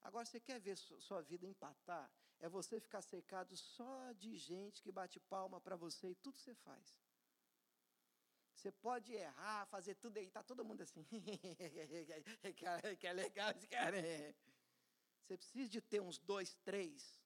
[0.00, 2.10] Agora, você quer ver sua vida empatar?
[2.40, 6.54] É você ficar secado só de gente que bate palma para você e tudo você
[6.54, 6.98] faz.
[8.58, 11.06] Você pode errar, fazer tudo aí, está todo mundo assim.
[12.98, 13.96] que é legal esse cara.
[15.22, 17.22] Você precisa de ter uns dois, três.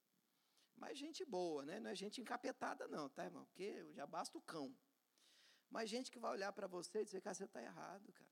[0.75, 1.79] Mas gente boa, né?
[1.79, 3.45] Não é gente encapetada, não, tá, irmão?
[3.45, 4.77] Porque já basta o cão.
[5.71, 8.29] Mas gente que vai olhar para você e dizer, cara, você está errado, cara.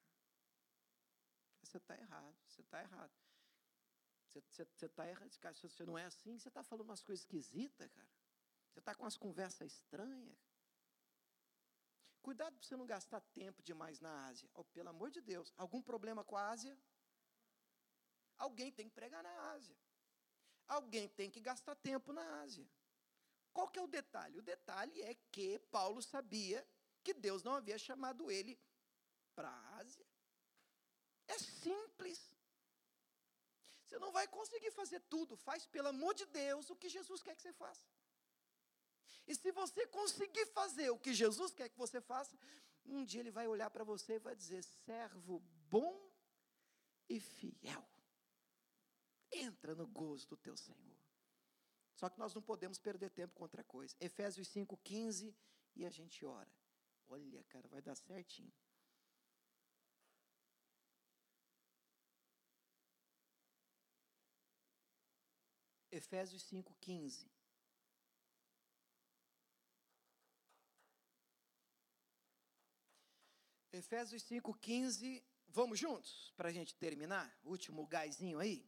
[1.63, 3.13] Você está errado, você está errado.
[4.27, 5.55] Você está errado, cara.
[5.55, 8.09] Você não é assim, você está falando umas coisas esquisitas, cara.
[8.69, 10.50] Você está com umas conversas estranhas.
[12.21, 14.49] Cuidado para você não gastar tempo demais na Ásia.
[14.53, 16.77] Oh, pelo amor de Deus, algum problema com a Ásia?
[18.37, 19.75] Alguém tem que pregar na Ásia.
[20.67, 22.67] Alguém tem que gastar tempo na Ásia.
[23.53, 24.37] Qual que é o detalhe?
[24.37, 26.65] O detalhe é que Paulo sabia
[27.03, 28.57] que Deus não havia chamado ele
[29.35, 30.05] para a Ásia.
[31.27, 32.19] É simples.
[33.85, 35.35] Você não vai conseguir fazer tudo.
[35.35, 37.85] Faz, pelo amor de Deus, o que Jesus quer que você faça.
[39.27, 42.37] E se você conseguir fazer o que Jesus quer que você faça,
[42.85, 46.11] um dia ele vai olhar para você e vai dizer: servo bom
[47.07, 47.87] e fiel.
[49.31, 50.97] Entra no gozo do teu Senhor.
[51.93, 53.95] Só que nós não podemos perder tempo com outra coisa.
[53.99, 55.33] Efésios 5,15
[55.75, 56.51] e a gente ora.
[57.07, 58.51] Olha, cara, vai dar certinho.
[65.91, 67.27] Efésios 5,15.
[73.73, 77.33] Efésios 5,15, vamos juntos para a gente terminar?
[77.45, 78.65] Último gásinho aí.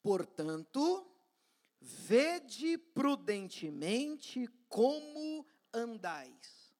[0.00, 1.10] Portanto,
[1.80, 6.72] vede prudentemente como andais,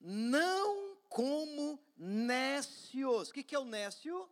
[0.00, 3.28] não como nécios.
[3.28, 4.28] O que é o nécio?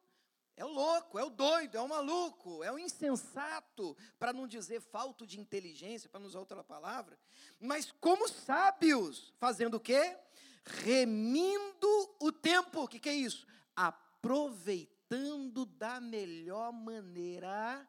[0.57, 4.81] É o louco, é o doido, é o maluco, é o insensato, para não dizer
[4.81, 7.19] falto de inteligência, para não usar outra palavra,
[7.59, 10.19] mas como sábios, fazendo o quê?
[10.65, 12.83] Remindo o tempo.
[12.83, 13.47] O que, que é isso?
[13.75, 17.89] Aproveitando da melhor maneira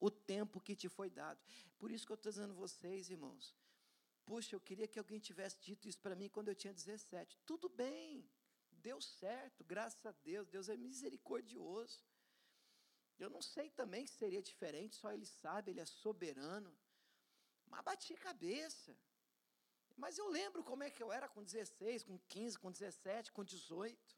[0.00, 1.40] o tempo que te foi dado.
[1.78, 3.54] Por isso que eu estou dizendo a vocês, irmãos.
[4.24, 7.38] Puxa, eu queria que alguém tivesse dito isso para mim quando eu tinha 17.
[7.46, 8.28] Tudo bem,
[8.70, 10.48] deu certo, graças a Deus.
[10.48, 12.04] Deus é misericordioso.
[13.18, 16.76] Eu não sei também se seria diferente, só Ele sabe, Ele é soberano.
[17.66, 18.96] Mas bati cabeça.
[19.98, 23.44] Mas eu lembro como é que eu era com 16, com 15, com 17, com
[23.44, 24.16] 18.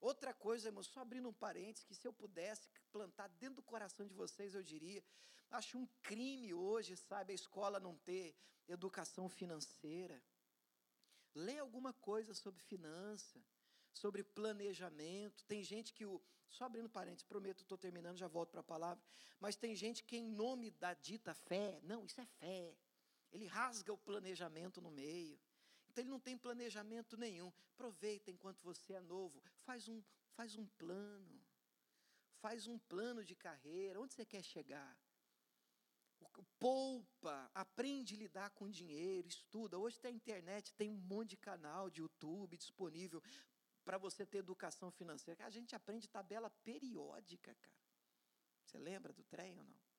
[0.00, 4.06] Outra coisa, irmão, só abrindo um parênteses, que se eu pudesse plantar dentro do coração
[4.06, 5.04] de vocês, eu diria,
[5.50, 8.34] acho um crime hoje, sabe, a escola não ter
[8.66, 10.22] educação financeira.
[11.34, 13.44] Lê alguma coisa sobre finança,
[13.92, 15.44] sobre planejamento.
[15.44, 16.20] Tem gente que o.
[16.48, 19.04] Só abrindo parênteses, prometo, estou terminando, já volto para a palavra.
[19.38, 22.74] Mas tem gente que, em nome da dita fé, não, isso é fé.
[23.32, 25.38] Ele rasga o planejamento no meio.
[25.88, 27.52] Então ele não tem planejamento nenhum.
[27.74, 29.42] Aproveita enquanto você é novo.
[29.62, 30.02] Faz um,
[30.34, 31.40] faz um plano.
[32.40, 34.00] Faz um plano de carreira.
[34.00, 34.96] Onde você quer chegar?
[36.58, 39.78] Poupa, aprende a lidar com dinheiro, estuda.
[39.78, 43.22] Hoje tem a internet, tem um monte de canal de YouTube disponível
[43.84, 45.44] para você ter educação financeira.
[45.44, 47.80] A gente aprende tabela periódica, cara.
[48.64, 49.89] Você lembra do trem ou não?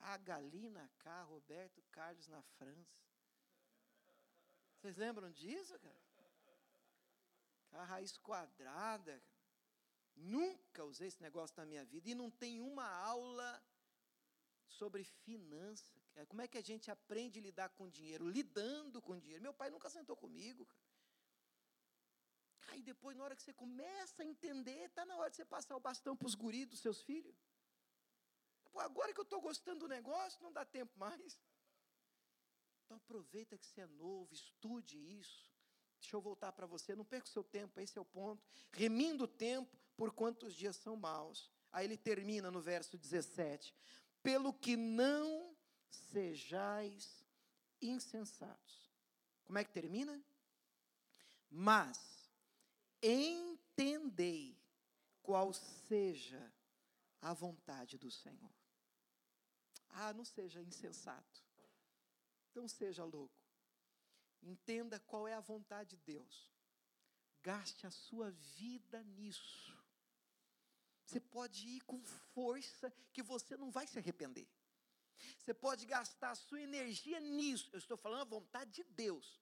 [0.00, 2.98] A Galina K, Roberto Carlos na França.
[4.76, 6.08] Vocês lembram disso, cara?
[7.72, 9.22] A raiz quadrada.
[10.14, 12.08] Nunca usei esse negócio na minha vida.
[12.08, 13.62] E não tem uma aula
[14.66, 16.00] sobre finança.
[16.28, 18.28] Como é que a gente aprende a lidar com dinheiro?
[18.28, 19.42] Lidando com dinheiro.
[19.42, 20.66] Meu pai nunca sentou comigo.
[22.68, 25.76] Aí depois, na hora que você começa a entender, está na hora de você passar
[25.76, 27.34] o bastão para os guris dos seus filhos.
[28.72, 31.40] Pô, agora que eu estou gostando do negócio, não dá tempo mais.
[32.84, 35.50] Então aproveita que você é novo, estude isso.
[36.00, 38.42] Deixa eu voltar para você, não perca o seu tempo, esse é o ponto.
[38.72, 41.50] Remindo o tempo por quantos dias são maus.
[41.70, 43.74] Aí ele termina no verso 17:
[44.22, 45.56] Pelo que não
[45.90, 47.26] sejais
[47.80, 48.90] insensatos.
[49.44, 50.22] Como é que termina?
[51.50, 52.30] Mas
[53.02, 54.58] entendei
[55.22, 56.52] qual seja
[57.20, 58.57] a vontade do Senhor.
[60.00, 61.42] Ah, não seja insensato.
[62.54, 63.42] Não seja louco.
[64.40, 66.48] Entenda qual é a vontade de Deus.
[67.42, 69.72] gaste a sua vida nisso.
[71.04, 71.98] Você pode ir com
[72.34, 74.46] força que você não vai se arrepender.
[75.38, 77.70] Você pode gastar a sua energia nisso.
[77.72, 79.40] Eu estou falando a vontade de Deus.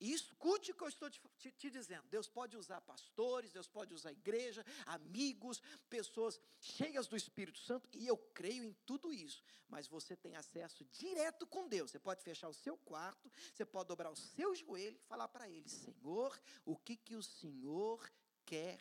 [0.00, 2.06] E escute o que eu estou te, te, te, dizendo.
[2.08, 8.06] Deus pode usar pastores, Deus pode usar igreja, amigos, pessoas cheias do Espírito Santo, e
[8.06, 9.42] eu creio em tudo isso.
[9.68, 11.90] Mas você tem acesso direto com Deus.
[11.90, 15.48] Você pode fechar o seu quarto, você pode dobrar o seu joelho e falar para
[15.48, 18.08] Ele: Senhor, o que, que o Senhor
[18.46, 18.80] quer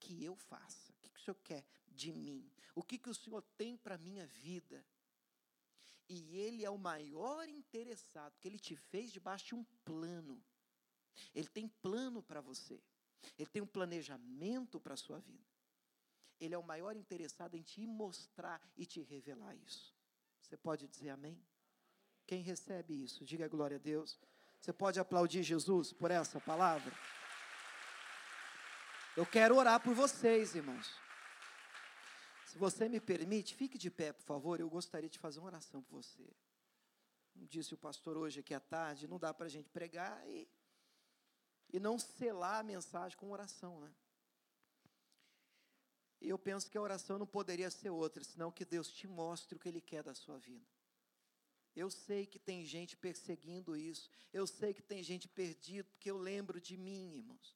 [0.00, 0.92] que eu faça?
[0.92, 2.50] O que, que o Senhor quer de mim?
[2.74, 4.84] O que, que o Senhor tem para a minha vida?
[6.08, 10.44] E Ele é o maior interessado, porque Ele te fez debaixo de um plano.
[11.34, 12.80] Ele tem plano para você.
[13.38, 15.44] Ele tem um planejamento para a sua vida.
[16.38, 19.94] Ele é o maior interessado em te mostrar e te revelar isso.
[20.40, 21.40] Você pode dizer amém?
[22.26, 24.18] Quem recebe isso, diga glória a Deus.
[24.60, 26.92] Você pode aplaudir Jesus por essa palavra?
[29.16, 30.94] Eu quero orar por vocês, irmãos.
[32.46, 34.60] Se você me permite, fique de pé, por favor.
[34.60, 36.26] Eu gostaria de fazer uma oração por você.
[37.34, 40.48] Disse o pastor hoje aqui à tarde, não dá para a gente pregar e
[41.72, 43.92] e não selar a mensagem com oração, né?
[46.20, 49.56] E eu penso que a oração não poderia ser outra, senão que Deus te mostre
[49.56, 50.66] o que Ele quer da sua vida.
[51.74, 56.16] Eu sei que tem gente perseguindo isso, eu sei que tem gente perdido, porque eu
[56.16, 57.54] lembro de mim, irmãos.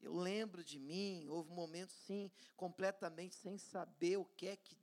[0.00, 4.76] Eu lembro de mim, houve um momento, sim, completamente sem saber o que é que,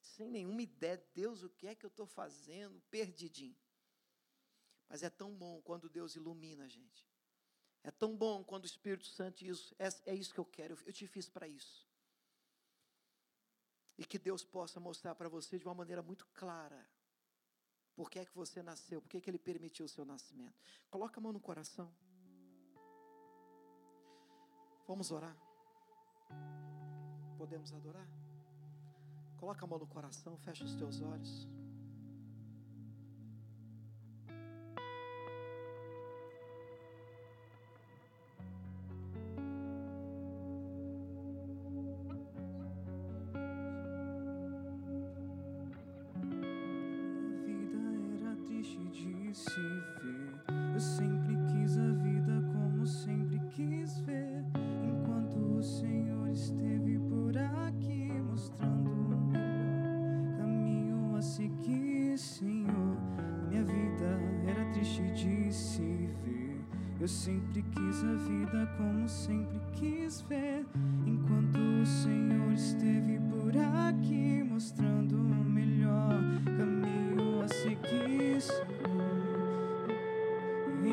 [0.00, 3.56] sem nenhuma ideia, Deus, o que é que eu estou fazendo, perdidinho.
[4.88, 7.13] Mas é tão bom quando Deus ilumina a gente.
[7.84, 10.92] É tão bom quando o Espírito Santo diz: é, é isso que eu quero, eu
[10.92, 11.86] te fiz para isso.
[13.98, 16.84] E que Deus possa mostrar para você de uma maneira muito clara
[17.94, 20.58] por que é que você nasceu, por que, é que Ele permitiu o seu nascimento.
[20.90, 21.94] Coloca a mão no coração.
[24.88, 25.36] Vamos orar.
[27.38, 28.08] Podemos adorar?
[29.36, 31.46] Coloca a mão no coração, fecha os teus olhos.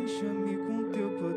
[0.01, 1.30] Encha-me com teu poder,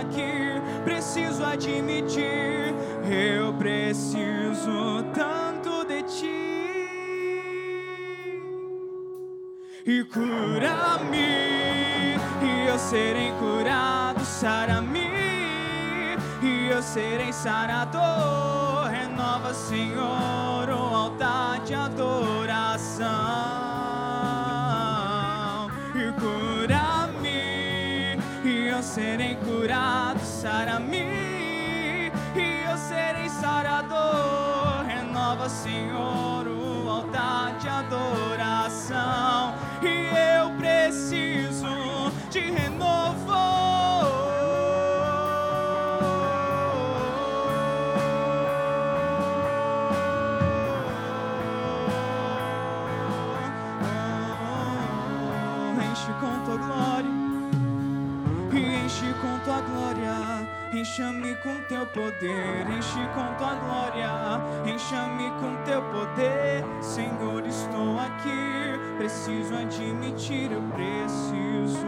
[0.00, 2.74] aqui, preciso admitir,
[3.10, 6.50] eu preciso tanto de ti.
[9.86, 11.18] E cura-me,
[12.42, 15.10] e eu serei curado, sara-me,
[16.42, 18.88] e eu serei sarador.
[18.90, 23.40] Renova, Senhor, o altar de adoração.
[28.80, 34.86] eu serei curado, sara-me, e eu serei sarador.
[34.86, 36.39] Renova, Senhor,
[61.00, 68.78] Encha-me com teu poder, enche com tua glória, encha-me com teu poder, Senhor, estou aqui.
[68.98, 71.86] Preciso admitir, eu preciso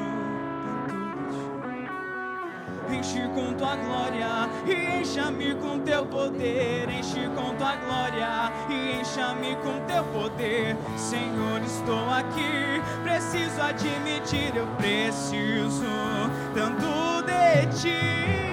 [2.90, 9.56] enche com tua glória e encha-me com teu poder, enche com tua glória e encha-me
[9.56, 10.74] com teu poder.
[10.96, 15.84] Senhor, estou aqui, preciso admitir, eu preciso
[16.54, 18.51] tanto de ti.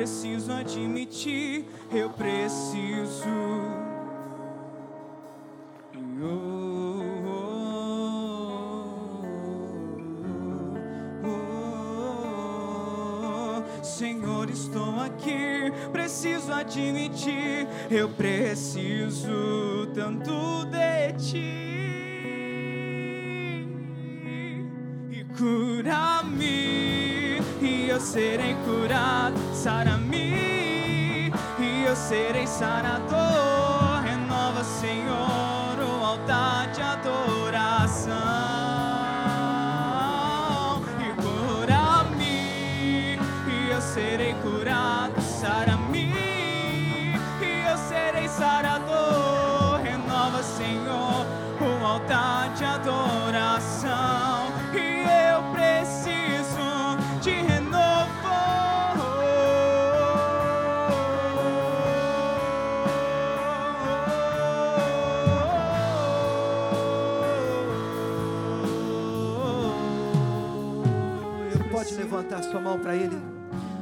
[0.00, 3.28] Preciso admitir, eu preciso.
[13.82, 21.69] Senhor, estou aqui, preciso admitir, eu preciso tanto de ti.
[28.00, 33.59] Serei curado, sara-me, e eu serei sarador.
[72.50, 73.16] Sua mão para Ele.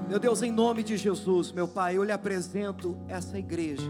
[0.09, 3.86] Meu Deus, em nome de Jesus, meu Pai, eu lhe apresento essa igreja.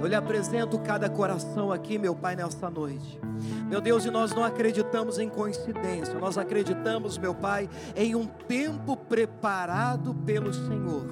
[0.00, 3.20] Eu lhe apresento cada coração aqui, meu Pai, nesta noite.
[3.68, 8.96] Meu Deus, e nós não acreditamos em coincidência, nós acreditamos, meu Pai, em um tempo
[8.96, 11.06] preparado pelo Senhor.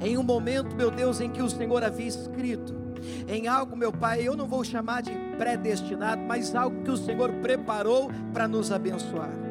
[0.00, 2.74] Em um momento, meu Deus, em que o Senhor havia escrito,
[3.28, 7.32] em algo, meu Pai, eu não vou chamar de predestinado, mas algo que o Senhor
[7.34, 9.43] preparou para nos abençoar.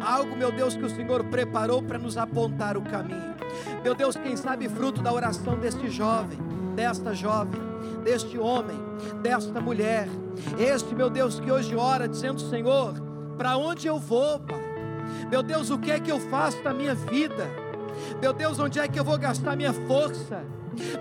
[0.00, 3.34] Algo, meu Deus, que o Senhor preparou para nos apontar o caminho.
[3.82, 6.38] Meu Deus, quem sabe fruto da oração deste jovem,
[6.74, 7.60] desta jovem,
[8.04, 8.78] deste homem,
[9.22, 10.08] desta mulher.
[10.58, 12.94] Este, meu Deus, que hoje ora dizendo: Senhor,
[13.36, 14.70] para onde eu vou, Pai?
[15.30, 17.46] Meu Deus, o que é que eu faço da minha vida?
[18.20, 20.42] Meu Deus, onde é que eu vou gastar minha força?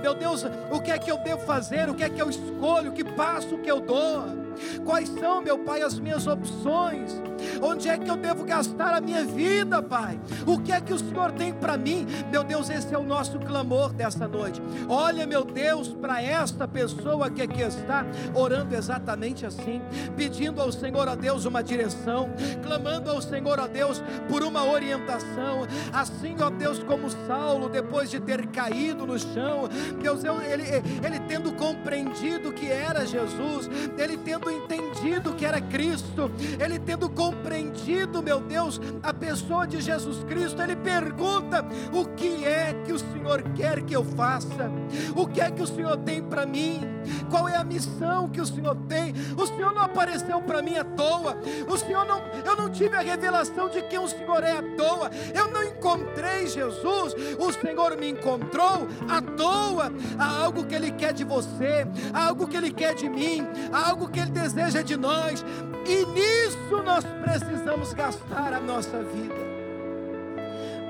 [0.01, 1.89] Meu Deus, o que é que eu devo fazer?
[1.89, 2.91] O que é que eu escolho?
[2.91, 4.48] Que passo que eu dou?
[4.85, 7.21] Quais são, meu Pai, as minhas opções?
[7.61, 10.19] Onde é que eu devo gastar a minha vida, Pai?
[10.45, 12.05] O que é que o Senhor tem para mim?
[12.31, 14.61] Meu Deus, esse é o nosso clamor dessa noite.
[14.87, 19.81] Olha, meu Deus, para esta pessoa que aqui está orando exatamente assim,
[20.15, 22.29] pedindo ao Senhor a Deus uma direção,
[22.63, 28.19] clamando ao Senhor a Deus por uma orientação, assim, ó Deus, como Saulo, depois de
[28.19, 29.69] ter caído no chão,
[30.01, 30.63] Deus, ele,
[31.05, 38.21] ele tendo compreendido que era Jesus, ele tendo entendido que era Cristo, ele tendo compreendido,
[38.21, 43.43] meu Deus, a pessoa de Jesus Cristo, ele pergunta: o que é que o Senhor
[43.55, 44.69] quer que eu faça?
[45.15, 46.81] O que é que o Senhor tem para mim?
[47.29, 49.13] Qual é a missão que o Senhor tem?
[49.37, 51.37] O Senhor não apareceu para mim à toa.
[51.67, 55.09] O Senhor não, eu não tive a revelação de quem o Senhor é à toa.
[55.33, 57.15] Eu não encontrei Jesus.
[57.37, 59.91] O Senhor me encontrou à toa.
[60.17, 63.89] Há algo que Ele quer de você, há algo que Ele quer de mim, há
[63.89, 65.43] algo que Ele deseja de nós.
[65.87, 69.49] E nisso nós precisamos gastar a nossa vida.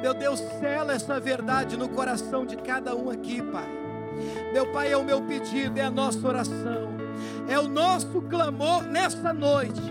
[0.01, 3.88] Meu Deus, sela essa verdade no coração de cada um aqui, Pai.
[4.53, 6.89] Meu Pai, é o meu pedido, é a nossa oração,
[7.47, 9.81] é o nosso clamor nesta noite,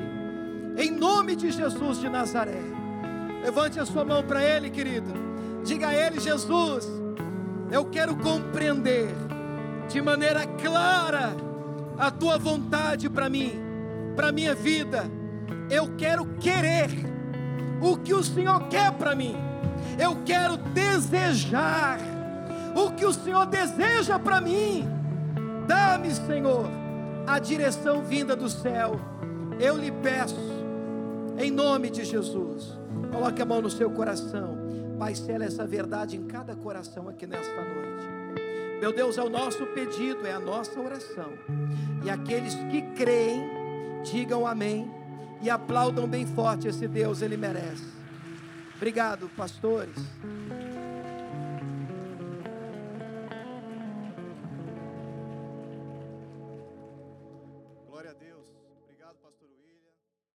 [0.76, 2.62] em nome de Jesus de Nazaré.
[3.42, 5.12] Levante a sua mão para Ele, querido.
[5.64, 6.86] Diga a Ele, Jesus,
[7.70, 9.08] eu quero compreender
[9.88, 11.34] de maneira clara
[11.98, 13.52] a Tua vontade para mim,
[14.16, 15.04] para minha vida.
[15.70, 16.90] Eu quero querer
[17.80, 19.36] o que o Senhor quer para mim.
[19.98, 21.98] Eu quero desejar
[22.86, 24.88] o que o Senhor deseja para mim.
[25.66, 26.66] Dá-me, Senhor,
[27.26, 28.98] a direção vinda do céu.
[29.58, 30.36] Eu lhe peço,
[31.36, 32.78] em nome de Jesus.
[33.12, 34.56] Coloque a mão no seu coração.
[34.98, 38.06] Pai, sela essa verdade em cada coração aqui nesta noite.
[38.80, 41.32] Meu Deus, é o nosso pedido, é a nossa oração.
[42.04, 43.42] E aqueles que creem,
[44.04, 44.88] digam amém
[45.42, 47.84] e aplaudam bem forte esse Deus, ele merece.
[48.76, 49.96] Obrigado, pastores.